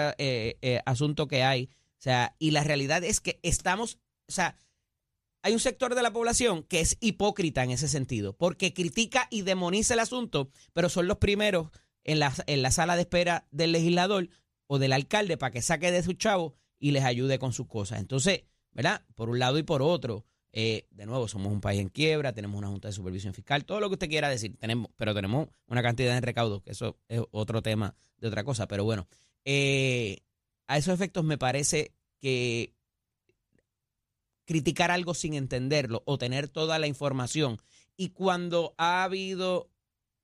asunto 0.87 1.27
que 1.27 1.43
hay. 1.43 1.71
O 1.99 2.03
sea, 2.05 2.37
y 2.39 2.53
la 2.53 2.63
realidad 2.63 3.03
es 3.03 3.21
que 3.21 3.41
estamos, 3.43 3.99
o 4.29 4.33
sea, 4.33 4.57
hay 5.43 5.55
un 5.55 5.61
sector 5.61 5.97
de 5.97 6.03
la 6.03 6.13
población 6.13 6.63
que 6.63 6.79
es 6.79 6.99
hipócrita 7.01 7.65
en 7.65 7.73
ese 7.73 7.89
sentido, 7.89 8.37
porque 8.37 8.73
critica 8.73 9.27
y 9.29 9.43
demoniza 9.43 9.95
el 9.95 10.01
asunto, 10.01 10.51
pero 10.73 10.89
son 10.89 11.09
los 11.09 11.19
primeros 11.19 11.71
en 12.05 12.19
la, 12.19 12.33
en 12.47 12.63
la 12.63 12.71
sala 12.71 12.97
de 12.97 13.03
espera 13.03 13.47
del 13.51 13.73
legislador 13.73 14.29
o 14.67 14.79
del 14.79 14.93
alcalde 14.93 15.37
para 15.37 15.53
que 15.53 15.63
saque 15.63 15.91
de 15.91 16.03
su 16.03 16.13
chavo 16.13 16.55
y 16.79 16.93
les 16.93 17.05
ayude 17.05 17.39
con 17.39 17.53
sus 17.53 17.67
cosas. 17.67 18.01
Entonces, 18.01 18.43
¿verdad? 18.73 19.03
Por 19.15 19.31
un 19.31 19.39
lado 19.39 19.59
y 19.59 19.63
por 19.63 19.83
otro, 19.83 20.25
eh, 20.53 20.87
de 20.91 21.07
nuevo, 21.07 21.27
somos 21.27 21.53
un 21.53 21.61
país 21.61 21.81
en 21.81 21.89
quiebra, 21.89 22.33
tenemos 22.33 22.59
una 22.59 22.69
junta 22.69 22.89
de 22.89 22.93
supervisión 22.93 23.35
fiscal, 23.35 23.65
todo 23.65 23.81
lo 23.81 23.89
que 23.89 23.95
usted 23.95 24.09
quiera 24.09 24.29
decir, 24.29 24.57
tenemos, 24.59 24.91
pero 24.97 25.15
tenemos 25.15 25.49
una 25.67 25.83
cantidad 25.83 26.15
de 26.15 26.21
recaudos, 26.21 26.63
que 26.63 26.73
eso 26.73 26.99
es 27.09 27.21
otro 27.33 27.63
tema 27.63 27.97
de 28.19 28.29
otra 28.29 28.45
cosa, 28.45 28.69
pero 28.69 28.85
bueno, 28.85 29.09
eh, 29.45 30.19
a 30.69 30.79
esos 30.79 30.95
efectos 30.95 31.25
me 31.25 31.39
parece 31.39 31.93
que 32.21 32.73
criticar 34.45 34.91
algo 34.91 35.15
sin 35.15 35.35
entenderlo 35.35 36.03
o 36.07 36.19
tener 36.19 36.49
toda 36.49 36.79
la 36.79 36.87
información 36.87 37.59
y 37.97 38.11
cuando 38.11 38.75
ha 38.79 39.05
habido 39.05 39.71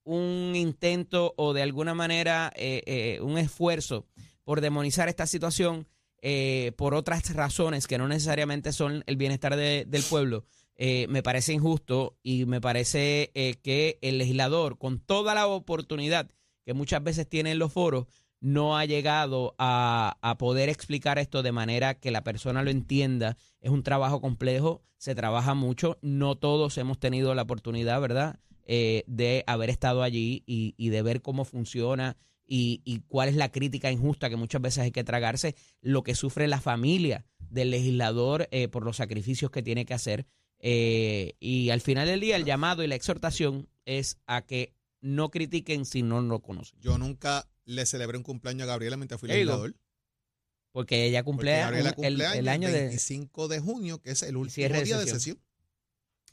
un 0.04 0.52
intento 0.56 1.34
o 1.36 1.52
de 1.52 1.62
alguna 1.62 1.94
manera 1.94 2.52
eh, 2.56 2.82
eh, 2.86 3.20
un 3.20 3.38
esfuerzo 3.38 4.06
por 4.44 4.60
demonizar 4.60 5.08
esta 5.08 5.26
situación 5.26 5.86
eh, 6.22 6.72
por 6.76 6.94
otras 6.94 7.32
razones 7.34 7.86
que 7.86 7.98
no 7.98 8.06
necesariamente 8.08 8.72
son 8.72 9.04
el 9.06 9.16
bienestar 9.16 9.56
de- 9.56 9.84
del 9.86 10.02
pueblo, 10.02 10.44
eh, 10.76 11.06
me 11.08 11.22
parece 11.22 11.52
injusto 11.52 12.16
y 12.22 12.44
me 12.46 12.60
parece 12.60 13.30
que 13.62 13.98
el 14.02 14.18
legislador, 14.18 14.78
con 14.78 14.98
toda 15.00 15.34
la 15.34 15.46
oportunidad 15.46 16.30
que 16.64 16.74
muchas 16.74 17.02
veces 17.02 17.28
tiene 17.28 17.52
en 17.52 17.58
los 17.58 17.72
foros, 17.72 18.06
no 18.40 18.78
ha 18.78 18.86
llegado 18.86 19.54
a, 19.58 20.16
a 20.22 20.38
poder 20.38 20.68
explicar 20.70 21.18
esto 21.18 21.42
de 21.42 21.52
manera 21.52 21.94
que 22.00 22.10
la 22.10 22.24
persona 22.24 22.62
lo 22.62 22.70
entienda. 22.70 23.36
Es 23.60 23.70
un 23.70 23.82
trabajo 23.82 24.22
complejo, 24.22 24.82
se 24.96 25.14
trabaja 25.14 25.52
mucho, 25.54 25.98
no 26.00 26.36
todos 26.36 26.78
hemos 26.78 26.98
tenido 26.98 27.34
la 27.34 27.42
oportunidad, 27.42 28.00
¿verdad?, 28.00 28.38
eh, 28.66 29.04
de 29.06 29.44
haber 29.46 29.70
estado 29.70 30.02
allí 30.02 30.42
y, 30.46 30.74
y 30.76 30.88
de 30.90 31.02
ver 31.02 31.22
cómo 31.22 31.44
funciona 31.44 32.16
y, 32.46 32.82
y 32.84 33.00
cuál 33.06 33.28
es 33.28 33.36
la 33.36 33.52
crítica 33.52 33.92
injusta 33.92 34.28
que 34.28 34.36
muchas 34.36 34.60
veces 34.60 34.78
hay 34.78 34.90
que 34.90 35.04
tragarse, 35.04 35.54
lo 35.80 36.02
que 36.02 36.14
sufre 36.16 36.48
la 36.48 36.60
familia 36.60 37.24
del 37.50 37.70
legislador 37.70 38.48
eh, 38.50 38.68
por 38.68 38.84
los 38.84 38.96
sacrificios 38.96 39.50
que 39.50 39.62
tiene 39.62 39.84
que 39.84 39.94
hacer. 39.94 40.26
Eh, 40.58 41.34
y 41.40 41.70
al 41.70 41.80
final 41.80 42.06
del 42.06 42.20
día, 42.20 42.36
el 42.36 42.44
llamado 42.44 42.82
y 42.82 42.86
la 42.86 42.96
exhortación 42.96 43.68
es 43.84 44.18
a 44.26 44.42
que 44.42 44.74
no 45.00 45.30
critiquen 45.30 45.84
si 45.84 46.02
no 46.02 46.20
lo 46.20 46.40
conocen. 46.40 46.78
Yo 46.80 46.98
nunca 46.98 47.48
le 47.64 47.86
celebré 47.86 48.18
un 48.18 48.24
cumpleaños 48.24 48.64
a 48.64 48.66
Gabriela 48.66 48.96
mientras 48.96 49.20
fui 49.20 49.28
legislador. 49.28 49.74
Porque 50.72 51.06
ella 51.06 51.24
Porque 51.24 51.36
cumple 51.36 51.58
Gabriela 51.58 51.94
el, 51.98 52.48
año 52.48 52.68
el 52.68 52.74
de... 52.74 52.80
25 52.80 53.48
de 53.48 53.60
junio, 53.60 54.00
que 54.02 54.10
es 54.10 54.22
el 54.22 54.36
último 54.36 54.54
cierre 54.54 54.78
de 54.78 54.84
día 54.84 54.98
de 54.98 55.06
sesión. 55.06 55.40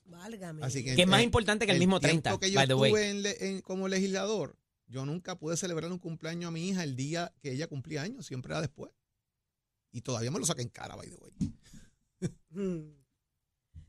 Válgame. 0.08 0.64
Así 0.66 0.84
que- 0.84 0.96
Que 0.96 1.02
es 1.04 1.08
más 1.08 1.20
eh, 1.22 1.24
importante 1.24 1.66
que 1.66 1.72
el, 1.74 1.80
mismo 1.80 2.00
30, 2.00 2.30
tiempo 2.32 2.40
que 2.40 2.50
yo 2.52 2.56
by 2.56 2.68
the 2.68 2.74
way. 2.74 2.92
estuve 2.92 3.10
en 3.10 3.22
le- 3.24 3.50
en- 3.50 3.62
como 3.62 3.88
legislador, 3.88 4.58
yo 4.88 5.06
nunca 5.06 5.38
pude 5.38 5.58
celebrar 5.58 5.92
un 5.92 6.00
cumpleaños 6.00 6.48
a 6.48 6.52
mi 6.52 6.70
hija 6.70 6.84
el 6.84 6.96
día 6.96 7.34
que 7.42 7.52
ella 7.52 7.68
cumplía 7.68 8.02
años, 8.02 8.26
siempre 8.26 8.54
era 8.54 8.62
después. 8.62 8.92
Y 9.92 10.02
todavía 10.02 10.32
me 10.32 10.40
lo 10.40 10.46
saqué 10.46 10.62
en 10.62 10.70
cara, 10.70 10.96
by 10.96 11.10
the 11.10 11.16
way, 11.16 11.34
Mm. 12.50 12.94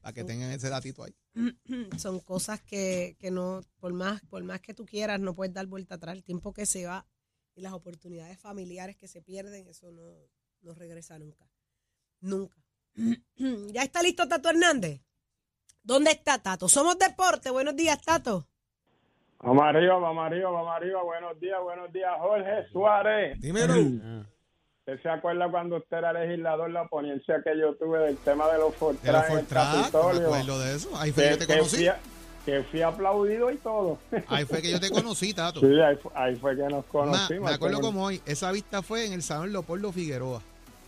para 0.00 0.12
que 0.12 0.24
tengan 0.24 0.50
ese 0.52 0.68
datito 0.68 1.02
ahí. 1.04 1.14
Son 1.98 2.20
cosas 2.20 2.60
que, 2.62 3.16
que 3.18 3.30
no, 3.30 3.62
por 3.78 3.92
más, 3.92 4.20
por 4.28 4.42
más 4.44 4.60
que 4.60 4.74
tú 4.74 4.84
quieras, 4.86 5.20
no 5.20 5.34
puedes 5.34 5.54
dar 5.54 5.66
vuelta 5.66 5.94
atrás. 5.96 6.16
El 6.16 6.24
tiempo 6.24 6.52
que 6.52 6.66
se 6.66 6.84
va 6.86 7.06
y 7.54 7.60
las 7.62 7.72
oportunidades 7.72 8.38
familiares 8.38 8.96
que 8.96 9.08
se 9.08 9.22
pierden, 9.22 9.66
eso 9.68 9.90
no, 9.92 10.16
no 10.62 10.74
regresa 10.74 11.18
nunca. 11.18 11.48
Nunca. 12.20 12.56
¿Ya 13.72 13.82
está 13.82 14.02
listo 14.02 14.26
Tato 14.28 14.50
Hernández? 14.50 15.00
¿Dónde 15.82 16.10
está 16.10 16.38
Tato? 16.38 16.68
Somos 16.68 16.98
Deporte. 16.98 17.50
Buenos 17.50 17.74
días, 17.76 18.00
Tato. 18.02 18.46
Vamos 19.40 19.62
arriba, 19.64 19.96
vamos 19.98 20.26
arriba, 20.26 20.50
vamos 20.50 20.74
arriba. 20.74 21.02
Buenos 21.02 21.40
días, 21.40 21.58
buenos 21.62 21.92
días, 21.92 22.10
Jorge 22.18 22.68
Suárez. 22.72 23.40
Dímelo. 23.40 23.74
Ah. 24.02 24.22
¿Usted 24.80 25.02
se 25.02 25.08
acuerda 25.10 25.50
cuando 25.50 25.76
usted 25.76 25.98
era 25.98 26.12
legislador 26.12 26.70
la 26.70 26.86
ponencia 26.88 27.40
que 27.44 27.58
yo 27.58 27.74
tuve 27.76 27.98
del 28.00 28.16
tema 28.18 28.48
de 28.50 28.58
los 28.58 28.72
De 29.02 29.12
la 29.12 29.22
Fortran 29.22 29.24
en 29.26 29.32
el 29.32 29.38
Fortran, 29.46 29.76
me 29.76 29.82
Capitolio? 29.82 30.26
acuerdo 30.26 30.58
de 30.60 30.74
eso. 30.76 30.96
Ahí 30.96 31.12
fue 31.12 31.22
que 31.24 31.28
Que, 31.28 31.34
yo 31.34 31.38
te 31.38 31.46
que 31.46 31.58
conocí. 31.58 31.86
que 32.46 32.62
fui 32.64 32.82
aplaudido 32.82 33.50
y 33.50 33.56
todo. 33.58 33.98
Ahí 34.28 34.44
fue 34.46 34.62
que 34.62 34.70
yo 34.72 34.80
te 34.80 34.90
conocí, 34.90 35.34
Tato. 35.34 35.60
Sí, 35.60 35.66
ahí, 35.80 35.96
fu- 35.96 36.10
ahí 36.14 36.34
fue 36.36 36.56
que 36.56 36.62
nos 36.62 36.84
Ma- 36.86 36.90
conocimos. 36.90 37.50
me 37.50 37.54
acuerdo 37.54 37.80
como 37.80 38.04
hoy, 38.04 38.22
esa 38.24 38.50
vista 38.50 38.82
fue 38.82 39.04
en 39.06 39.12
el 39.12 39.22
Salón 39.22 39.52
Leopoldo 39.52 39.92
Figueroa. 39.92 40.40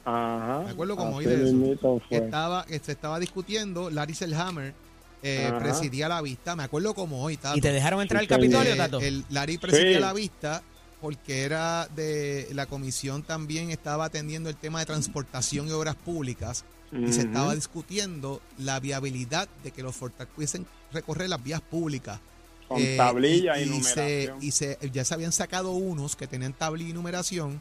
Ajá. 0.04 0.62
Me 0.64 0.70
acuerdo 0.70 0.96
como 0.96 1.16
hoy 1.16 1.26
así 1.26 1.34
de 1.34 1.72
eso. 1.74 2.00
Que 2.08 2.16
estaba, 2.16 2.64
que 2.66 2.78
se 2.78 2.92
estaba 2.92 3.18
discutiendo, 3.18 3.90
Larry 3.90 4.14
Selhammer 4.14 4.74
eh, 5.22 5.52
presidía 5.58 6.08
la 6.08 6.22
vista, 6.22 6.56
me 6.56 6.62
acuerdo 6.62 6.94
como 6.94 7.22
hoy, 7.22 7.36
Tato. 7.36 7.58
¿Y 7.58 7.60
te 7.60 7.72
dejaron 7.72 8.00
entrar 8.00 8.20
al 8.20 8.24
Sí, 8.24 8.28
Capitolio, 8.28 8.72
Eh, 8.72 8.76
Tato? 8.76 9.00
el 9.00 9.24
Larry 9.28 9.58
presidía 9.58 9.94
Sí. 9.96 10.00
la 10.00 10.12
vista 10.14 10.62
porque 11.00 11.42
era 11.42 11.86
de 11.94 12.48
la 12.52 12.66
comisión 12.66 13.22
también 13.22 13.70
estaba 13.70 14.06
atendiendo 14.06 14.48
el 14.50 14.56
tema 14.56 14.80
de 14.80 14.86
transportación 14.86 15.68
y 15.68 15.72
obras 15.72 15.94
públicas 15.96 16.64
y 16.92 17.12
se 17.12 17.20
estaba 17.22 17.54
discutiendo 17.54 18.40
la 18.58 18.80
viabilidad 18.80 19.48
de 19.62 19.70
que 19.70 19.82
los 19.82 19.94
Fortac 19.94 20.28
pudiesen 20.30 20.66
recorrer 20.92 21.28
las 21.28 21.42
vías 21.42 21.60
públicas. 21.60 22.18
Con 22.66 22.80
Eh, 22.82 22.96
tablilla 22.96 23.58
y, 23.58 23.62
y 23.62 23.82
se, 23.82 24.26
numeración. 24.26 24.38
y 24.42 24.50
se- 24.50 24.78
ya 24.92 25.04
se 25.04 25.14
habían 25.14 25.32
sacado 25.32 25.72
unos 25.72 26.16
que 26.16 26.26
tenían 26.26 26.52
tablilla 26.52 26.90
y 26.90 26.92
numeración. 26.92 27.60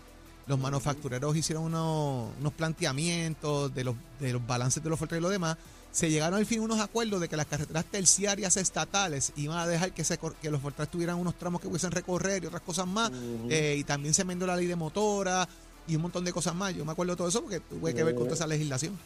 Los 0.50 0.58
manufactureros 0.60 1.36
hicieron 1.36 1.64
unos, 1.66 2.30
unos 2.40 2.54
planteamientos 2.54 3.72
de 3.74 3.84
los, 3.84 3.96
de 4.20 4.34
los 4.34 4.46
balances 4.48 4.84
de 4.84 4.90
los 4.90 4.98
Fortac 4.98 5.20
y 5.20 5.22
lo 5.22 5.30
demás. 5.30 5.58
Se 5.92 6.10
llegaron 6.10 6.40
al 6.40 6.46
fin 6.48 6.60
unos 6.62 6.80
acuerdos 6.80 7.22
de 7.22 7.30
que 7.30 7.38
las 7.38 7.46
carreteras 7.46 7.86
terciarias 7.86 8.58
estatales 8.58 9.32
iban 9.36 9.60
a 9.60 9.68
dejar 9.68 9.92
que, 9.92 10.04
se, 10.04 10.18
que 10.42 10.50
los 10.50 10.60
Fortac 10.60 10.90
tuvieran 10.90 11.18
unos 11.18 11.36
tramos 11.36 11.62
que 11.62 11.68
pudiesen 11.68 11.92
recorrer 11.92 12.44
y 12.44 12.48
otras 12.48 12.64
cosas 12.64 12.88
más. 12.88 13.12
Eh, 13.50 13.76
y 13.78 13.84
también 13.84 14.16
se 14.16 14.24
enmendó 14.24 14.48
la 14.48 14.56
ley 14.56 14.66
de 14.66 14.76
motora 14.76 15.48
y 15.88 15.96
un 15.96 16.02
montón 16.02 16.26
de 16.26 16.34
cosas 16.34 16.56
más. 16.56 16.74
Yo 16.74 16.84
me 16.84 16.94
acuerdo 16.94 17.14
de 17.14 17.18
todo 17.18 17.28
eso 17.28 17.42
porque 17.44 17.60
tuve 17.60 17.94
que 17.94 18.04
ver 18.04 18.16
con 18.16 18.24
toda 18.24 18.36
esa 18.36 18.48
legislación. 18.48 18.98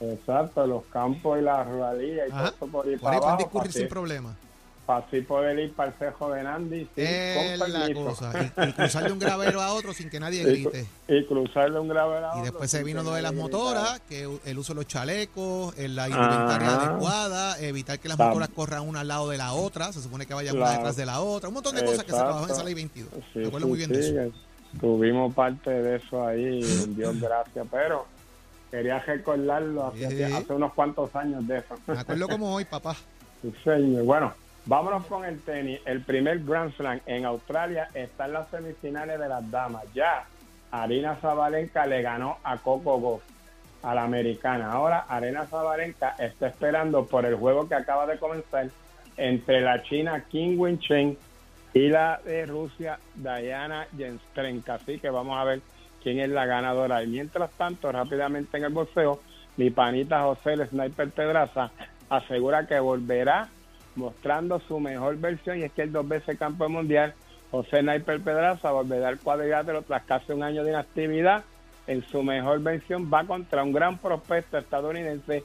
Exacto, 0.00 0.66
los 0.66 0.84
campos 0.86 1.38
y 1.38 1.42
la 1.42 1.62
ruralía 1.62 2.26
y 2.26 2.30
Ajá. 2.32 2.50
todo 2.52 2.56
eso 2.56 2.66
por 2.66 2.86
ahí 2.86 2.92
Por 2.96 3.00
para 3.02 3.12
ahí 3.14 3.18
pueden 3.20 3.28
abajo. 3.28 3.38
discurrir 3.38 3.70
Para 3.70 3.78
sin 3.80 3.88
problema. 3.88 4.36
Para 4.90 5.06
así 5.06 5.20
poder 5.20 5.56
ir 5.60 5.72
para 5.72 5.90
el 5.92 5.94
cejo 5.98 6.32
de 6.32 6.42
Nandi 6.42 6.80
sí, 6.80 6.90
Es 6.96 7.58
la 7.60 7.94
cosa. 7.94 8.32
Y, 8.56 8.68
y 8.70 8.72
cruzar 8.72 9.04
de 9.04 9.12
un 9.12 9.20
gravero 9.20 9.60
a 9.62 9.72
otro 9.72 9.92
sin 9.94 10.10
que 10.10 10.18
nadie 10.18 10.42
Y, 10.52 10.64
grite. 10.64 10.86
y 11.06 11.24
cruzarle 11.26 11.78
un 11.78 11.86
grave 11.88 12.16
a 12.16 12.20
Y 12.20 12.24
otro 12.24 12.42
después 12.42 12.70
se 12.72 12.82
vino 12.82 13.04
lo 13.04 13.12
de 13.14 13.22
las 13.22 13.32
motoras, 13.32 14.00
que 14.08 14.28
el 14.44 14.58
uso 14.58 14.72
de 14.72 14.78
los 14.78 14.88
chalecos, 14.88 15.76
la 15.78 16.08
indumentaria 16.08 16.68
Ajá. 16.74 16.86
adecuada, 16.90 17.60
evitar 17.60 18.00
que 18.00 18.08
las 18.08 18.18
Tam- 18.18 18.26
motoras 18.28 18.48
corran 18.48 18.82
una 18.88 19.00
al 19.00 19.08
lado 19.08 19.28
de 19.30 19.38
la 19.38 19.52
otra, 19.52 19.92
se 19.92 20.02
supone 20.02 20.26
que 20.26 20.34
vayan 20.34 20.56
una 20.56 20.72
detrás 20.72 20.96
de 20.96 21.06
la 21.06 21.20
otra, 21.20 21.48
un 21.50 21.54
montón 21.54 21.76
de 21.76 21.84
cosas 21.84 22.02
que 22.04 22.10
se 22.10 22.18
trabajan 22.18 22.44
en 22.44 22.50
esa 22.50 22.64
ley 22.64 22.74
22. 22.74 23.10
Sí, 23.32 23.38
Me 23.38 23.46
acuerdo 23.46 23.66
sí, 23.66 23.70
muy 23.70 23.78
bien 23.78 23.90
sí, 23.90 23.96
de 24.12 24.26
eso. 24.26 24.32
que 24.72 24.78
Tuvimos 24.80 25.32
parte 25.34 25.70
de 25.70 25.96
eso 25.98 26.26
ahí, 26.26 26.60
Dios 26.96 27.20
gracias, 27.20 27.64
pero 27.70 28.06
quería 28.72 28.98
recordarlo 28.98 29.86
hace, 29.86 30.24
hace 30.24 30.52
unos 30.52 30.72
cuantos 30.74 31.14
años 31.14 31.46
de 31.46 31.58
eso. 31.58 31.76
Me 31.86 31.98
acuerdo 32.00 32.26
como 32.28 32.52
hoy, 32.54 32.64
papá. 32.64 32.96
Sí, 33.42 33.50
señor. 33.64 34.04
Bueno, 34.04 34.34
vámonos 34.70 35.04
con 35.06 35.24
el 35.24 35.40
tenis. 35.40 35.80
El 35.84 36.00
primer 36.02 36.44
Grand 36.44 36.72
Slam 36.76 37.00
en 37.04 37.24
Australia 37.24 37.88
está 37.92 38.26
en 38.26 38.34
las 38.34 38.48
semifinales 38.50 39.18
de 39.18 39.28
las 39.28 39.50
damas. 39.50 39.82
Ya 39.92 40.24
Arina 40.70 41.16
Zabalenka 41.16 41.86
le 41.86 42.02
ganó 42.02 42.38
a 42.44 42.56
Coco 42.56 43.00
Gauff, 43.00 43.22
a 43.82 43.96
la 43.96 44.04
americana. 44.04 44.70
Ahora 44.70 45.06
Arina 45.08 45.44
Zabalenka 45.46 46.14
está 46.20 46.46
esperando 46.46 47.04
por 47.04 47.26
el 47.26 47.34
juego 47.34 47.68
que 47.68 47.74
acaba 47.74 48.06
de 48.06 48.16
comenzar 48.20 48.68
entre 49.16 49.60
la 49.60 49.82
china 49.82 50.24
Kim 50.30 50.56
Wen 50.56 50.78
y 51.74 51.88
la 51.88 52.20
de 52.24 52.46
Rusia 52.46 53.00
Diana 53.16 53.88
Yenstrenka. 53.96 54.74
Así 54.74 55.00
que 55.00 55.10
vamos 55.10 55.36
a 55.36 55.42
ver 55.42 55.62
quién 56.00 56.20
es 56.20 56.28
la 56.28 56.46
ganadora. 56.46 57.02
Y 57.02 57.08
mientras 57.08 57.50
tanto, 57.54 57.90
rápidamente 57.90 58.56
en 58.56 58.64
el 58.66 58.72
boxeo, 58.72 59.20
mi 59.56 59.70
panita 59.70 60.22
José 60.22 60.52
el 60.52 60.68
Sniper 60.68 61.10
Pedraza 61.10 61.72
asegura 62.08 62.68
que 62.68 62.78
volverá 62.78 63.48
mostrando 63.96 64.60
su 64.60 64.80
mejor 64.80 65.16
versión 65.16 65.58
y 65.58 65.62
es 65.62 65.72
que 65.72 65.82
el 65.82 65.92
dos 65.92 66.06
veces 66.06 66.38
campeón 66.38 66.72
mundial 66.72 67.14
José 67.50 67.80
Sniper 67.80 68.20
Pedraza 68.20 68.70
volverá 68.70 69.08
al 69.08 69.18
cuadrilátero 69.18 69.82
tras 69.82 70.04
casi 70.04 70.32
un 70.32 70.42
año 70.42 70.62
de 70.64 70.70
inactividad 70.70 71.44
en 71.86 72.02
su 72.06 72.22
mejor 72.22 72.60
versión 72.60 73.10
va 73.12 73.24
contra 73.24 73.62
un 73.62 73.72
gran 73.72 73.98
prospecto 73.98 74.58
estadounidense 74.58 75.42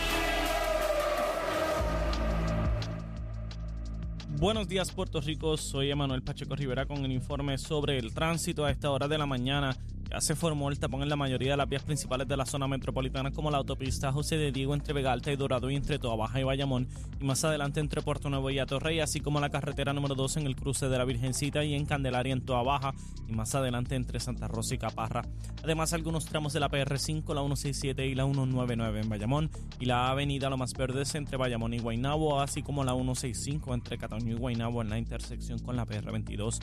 Buenos 4.37 4.67
días 4.67 4.91
Puerto 4.91 5.21
Rico, 5.21 5.55
soy 5.55 5.91
Emanuel 5.91 6.21
Pacheco 6.21 6.55
Rivera 6.55 6.85
con 6.85 7.05
el 7.05 7.11
informe 7.11 7.57
sobre 7.57 7.97
el 7.97 8.13
tránsito 8.13 8.65
a 8.65 8.71
esta 8.71 8.91
hora 8.91 9.07
de 9.07 9.17
la 9.17 9.25
mañana. 9.25 9.77
Se 10.19 10.35
formó 10.35 10.69
el 10.69 10.79
tapón 10.79 11.01
en 11.01 11.09
la 11.09 11.15
mayoría 11.15 11.51
de 11.51 11.57
las 11.57 11.67
vías 11.67 11.83
principales 11.83 12.27
de 12.27 12.37
la 12.37 12.45
zona 12.45 12.67
metropolitana 12.67 13.31
como 13.31 13.51
la 13.51 13.57
autopista 13.57 14.11
José 14.11 14.37
de 14.37 14.51
Diego 14.51 14.73
entre 14.73 14.93
Vega 14.93 15.11
Alta 15.11 15.31
y 15.31 15.35
Dorado 15.35 15.69
y 15.69 15.75
entre 15.75 15.99
Toa 15.99 16.15
Baja 16.15 16.39
y 16.39 16.43
Bayamón 16.43 16.87
y 17.19 17.23
más 17.25 17.43
adelante 17.43 17.81
entre 17.81 18.01
Puerto 18.01 18.29
Nuevo 18.29 18.49
y 18.49 18.59
Atorrey, 18.59 19.01
así 19.01 19.19
como 19.19 19.39
la 19.39 19.49
carretera 19.49 19.93
número 19.93 20.15
2 20.15 20.37
en 20.37 20.47
el 20.47 20.55
cruce 20.55 20.87
de 20.87 20.97
la 20.97 21.05
Virgencita 21.05 21.65
y 21.65 21.73
en 21.73 21.85
Candelaria 21.85 22.33
en 22.33 22.45
Toa 22.45 22.63
Baja 22.63 22.93
y 23.27 23.33
más 23.33 23.55
adelante 23.55 23.95
entre 23.95 24.19
Santa 24.19 24.47
Rosa 24.47 24.75
y 24.75 24.77
Caparra. 24.77 25.23
Además 25.63 25.91
algunos 25.93 26.25
tramos 26.25 26.53
de 26.53 26.61
la 26.61 26.69
PR5, 26.69 27.33
la 27.33 27.41
167 27.41 28.07
y 28.07 28.15
la 28.15 28.23
199 28.23 29.01
en 29.01 29.09
Bayamón 29.09 29.51
y 29.79 29.85
la 29.85 30.09
avenida 30.09 30.49
Lo 30.49 30.57
Más 30.57 30.73
Verdes 30.73 31.13
entre 31.15 31.37
Bayamón 31.37 31.73
y 31.73 31.79
Guaynabo, 31.79 32.39
así 32.39 32.63
como 32.63 32.83
la 32.83 32.93
165 32.93 33.73
entre 33.73 33.97
Cataño 33.97 34.31
y 34.31 34.37
Guaynabo 34.37 34.81
en 34.81 34.89
la 34.89 34.97
intersección 34.97 35.59
con 35.59 35.75
la 35.75 35.85
PR22. 35.85 36.59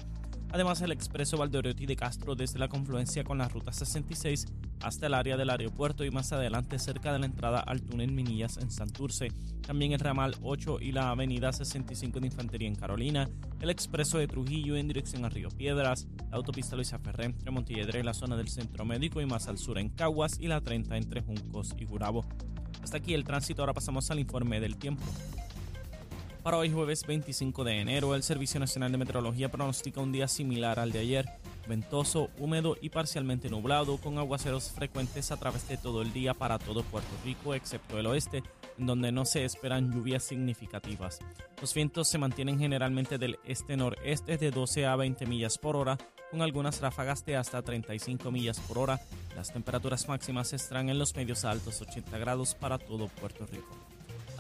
Además, 0.53 0.83
el 0.83 0.93
expreso 0.93 1.39
Valdeoriotti 1.39 1.87
de 1.87 1.97
Castro 1.97 2.35
desde 2.35 2.59
la 2.59 2.69
confluencia 2.69 3.25
con 3.25 3.39
la 3.39 3.49
ruta 3.49 3.73
66 3.73 4.47
hasta 4.83 5.07
el 5.07 5.15
área 5.15 5.39
del 5.39 5.49
aeropuerto 5.49 6.05
y 6.05 6.11
más 6.11 6.31
adelante 6.33 6.79
cerca 6.79 7.11
de 7.11 7.19
la 7.19 7.25
entrada 7.25 7.61
al 7.61 7.81
túnel 7.81 8.13
Minillas 8.13 8.59
en 8.59 8.71
Santurce. 8.71 9.29
También 9.67 9.93
el 9.93 10.01
ramal 10.01 10.37
8 10.43 10.79
y 10.81 10.93
la 10.93 11.09
avenida 11.09 11.55
65 11.55 12.21
de 12.21 12.27
Infantería 12.27 12.69
en 12.69 12.75
Carolina, 12.75 13.31
el 13.61 13.71
expreso 13.71 14.19
de 14.19 14.27
Trujillo 14.27 14.77
en 14.77 14.89
dirección 14.89 15.25
a 15.25 15.31
Río 15.31 15.49
Piedras, 15.49 16.07
la 16.31 16.37
autopista 16.37 16.77
Luisa 16.77 16.99
Ferré 16.99 17.25
entre 17.27 17.51
Montilledre 17.51 18.01
y 18.01 18.03
la 18.03 18.13
zona 18.13 18.37
del 18.37 18.49
Centro 18.49 18.85
Médico 18.85 19.23
y 19.23 19.27
más 19.27 19.49
al 19.49 19.57
sur 19.57 19.79
en 19.79 19.89
Caguas 19.89 20.39
y 20.39 20.49
la 20.49 20.61
30 20.61 20.99
entre 20.99 21.23
Juncos 21.23 21.75
y 21.79 21.87
Gurabo. 21.87 22.27
Hasta 22.83 22.99
aquí 22.99 23.15
el 23.15 23.25
tránsito, 23.25 23.63
ahora 23.63 23.73
pasamos 23.73 24.11
al 24.11 24.19
informe 24.19 24.61
del 24.61 24.77
tiempo. 24.77 25.05
Para 26.43 26.59
hoy 26.59 26.73
jueves 26.73 27.07
25 27.07 27.63
de 27.63 27.81
enero, 27.81 28.17
el 28.17 28.25
Servicio 28.25 28.59
Nacional 28.59 28.91
de 28.91 28.99
Meteorología 28.99 29.49
pronostica 29.49 30.01
un 30.01 30.11
día 30.11 30.27
similar 30.27 30.81
al 30.81 30.91
de 30.91 30.99
ayer, 30.99 31.29
ventoso, 31.69 32.31
húmedo 32.37 32.77
y 32.81 32.89
parcialmente 32.89 33.49
nublado, 33.49 33.99
con 33.99 34.19
aguaceros 34.19 34.73
frecuentes 34.73 35.31
a 35.31 35.37
través 35.37 35.69
de 35.69 35.77
todo 35.77 36.03
el 36.03 36.13
día 36.13 36.35
para 36.35 36.59
todo 36.59 36.83
Puerto 36.83 37.13
Rico, 37.25 37.55
excepto 37.55 37.97
el 37.97 38.07
oeste, 38.07 38.43
en 38.77 38.87
donde 38.87 39.13
no 39.13 39.25
se 39.25 39.45
esperan 39.45 39.93
lluvias 39.93 40.25
significativas. 40.25 41.21
Los 41.61 41.75
vientos 41.75 42.09
se 42.09 42.19
mantienen 42.19 42.59
generalmente 42.59 43.19
del 43.19 43.39
este-noreste 43.45 44.37
de 44.37 44.51
12 44.51 44.87
a 44.87 44.97
20 44.97 45.27
millas 45.27 45.59
por 45.59 45.77
hora, 45.77 45.97
con 46.33 46.43
algunas 46.43 46.81
ráfagas 46.81 47.25
de 47.25 47.37
hasta 47.37 47.63
35 47.63 48.33
millas 48.33 48.59
por 48.59 48.79
hora. 48.79 49.01
Las 49.37 49.53
temperaturas 49.53 50.09
máximas 50.09 50.53
estarán 50.53 50.89
en 50.89 50.99
los 50.99 51.15
medios 51.15 51.45
altos 51.45 51.81
80 51.81 52.19
grados 52.19 52.57
para 52.57 52.79
todo 52.79 53.07
Puerto 53.07 53.47
Rico. 53.47 53.92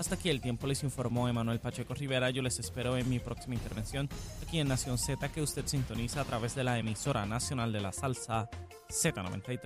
Hasta 0.02 0.16
aquí 0.16 0.30
el 0.30 0.40
tiempo 0.40 0.66
les 0.66 0.82
informó 0.82 1.28
Emanuel 1.28 1.60
Pacheco 1.60 1.94
Rivera. 1.94 2.28
Yo 2.30 2.42
les 2.42 2.58
espero 2.58 2.96
en 2.96 3.08
mi 3.08 3.20
próxima 3.20 3.54
intervención 3.54 4.08
aquí 4.44 4.58
en 4.58 4.66
Nación 4.66 4.98
Z 4.98 5.28
que 5.28 5.40
usted 5.40 5.64
sintoniza 5.64 6.22
a 6.22 6.24
través 6.24 6.56
de 6.56 6.64
la 6.64 6.76
emisora 6.76 7.24
nacional 7.24 7.72
de 7.72 7.80
la 7.80 7.92
salsa 7.92 8.50
Z93. 8.90 9.60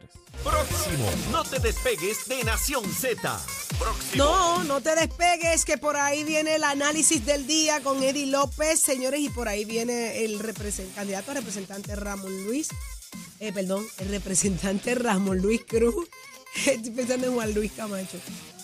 Próximo, 0.44 1.11
no 1.33 1.42
te 1.42 1.59
despegues 1.59 2.29
de 2.29 2.44
Nación 2.44 2.85
Z. 2.85 3.40
próximo. 3.79 4.25
No, 4.27 4.62
no 4.64 4.83
te 4.83 4.94
despegues, 4.94 5.64
que 5.64 5.79
por 5.79 5.96
ahí 5.96 6.22
viene 6.22 6.57
el 6.57 6.64
análisis 6.64 7.25
del 7.25 7.46
día 7.46 7.81
con 7.83 8.03
Eddie 8.03 8.27
López, 8.27 8.79
señores, 8.79 9.20
y 9.20 9.31
por 9.31 9.49
ahí 9.49 9.64
viene 9.64 10.22
el 10.22 10.38
represent- 10.38 10.92
candidato 10.94 11.31
a 11.31 11.35
representante 11.35 11.96
Ramón 11.96 12.44
Luis, 12.44 12.68
eh, 13.40 13.55
perdón, 13.55 13.87
el 14.01 14.09
representante 14.11 14.94
Ramón 14.94 15.38
Luis 15.38 15.62
Cruz, 15.66 15.94
estoy 16.66 16.90
pensando 16.90 17.27
en 17.29 17.35
Juan 17.35 17.55
Luis 17.55 17.72
Camacho, 17.72 18.18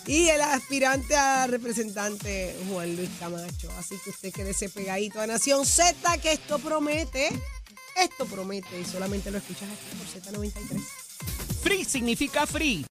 y 0.06 0.28
el 0.28 0.40
aspirante 0.40 1.14
a 1.16 1.46
representante 1.46 2.56
Juan 2.68 2.96
Luis 2.96 3.10
Camacho. 3.18 3.70
Así 3.78 3.96
que 4.02 4.10
usted 4.10 4.32
quédese 4.32 4.68
pegadito 4.68 5.20
a 5.20 5.26
Nación 5.26 5.64
Z, 5.64 6.18
que 6.18 6.32
esto 6.32 6.58
promete, 6.58 7.28
esto 7.96 8.26
promete, 8.26 8.80
y 8.80 8.84
solamente 8.84 9.30
lo 9.30 9.38
escuchas 9.38 9.68
aquí 9.70 9.96
por 9.96 10.34
Z93. 10.34 10.80
Free 11.62 11.84
significa 11.84 12.46
free. 12.46 12.84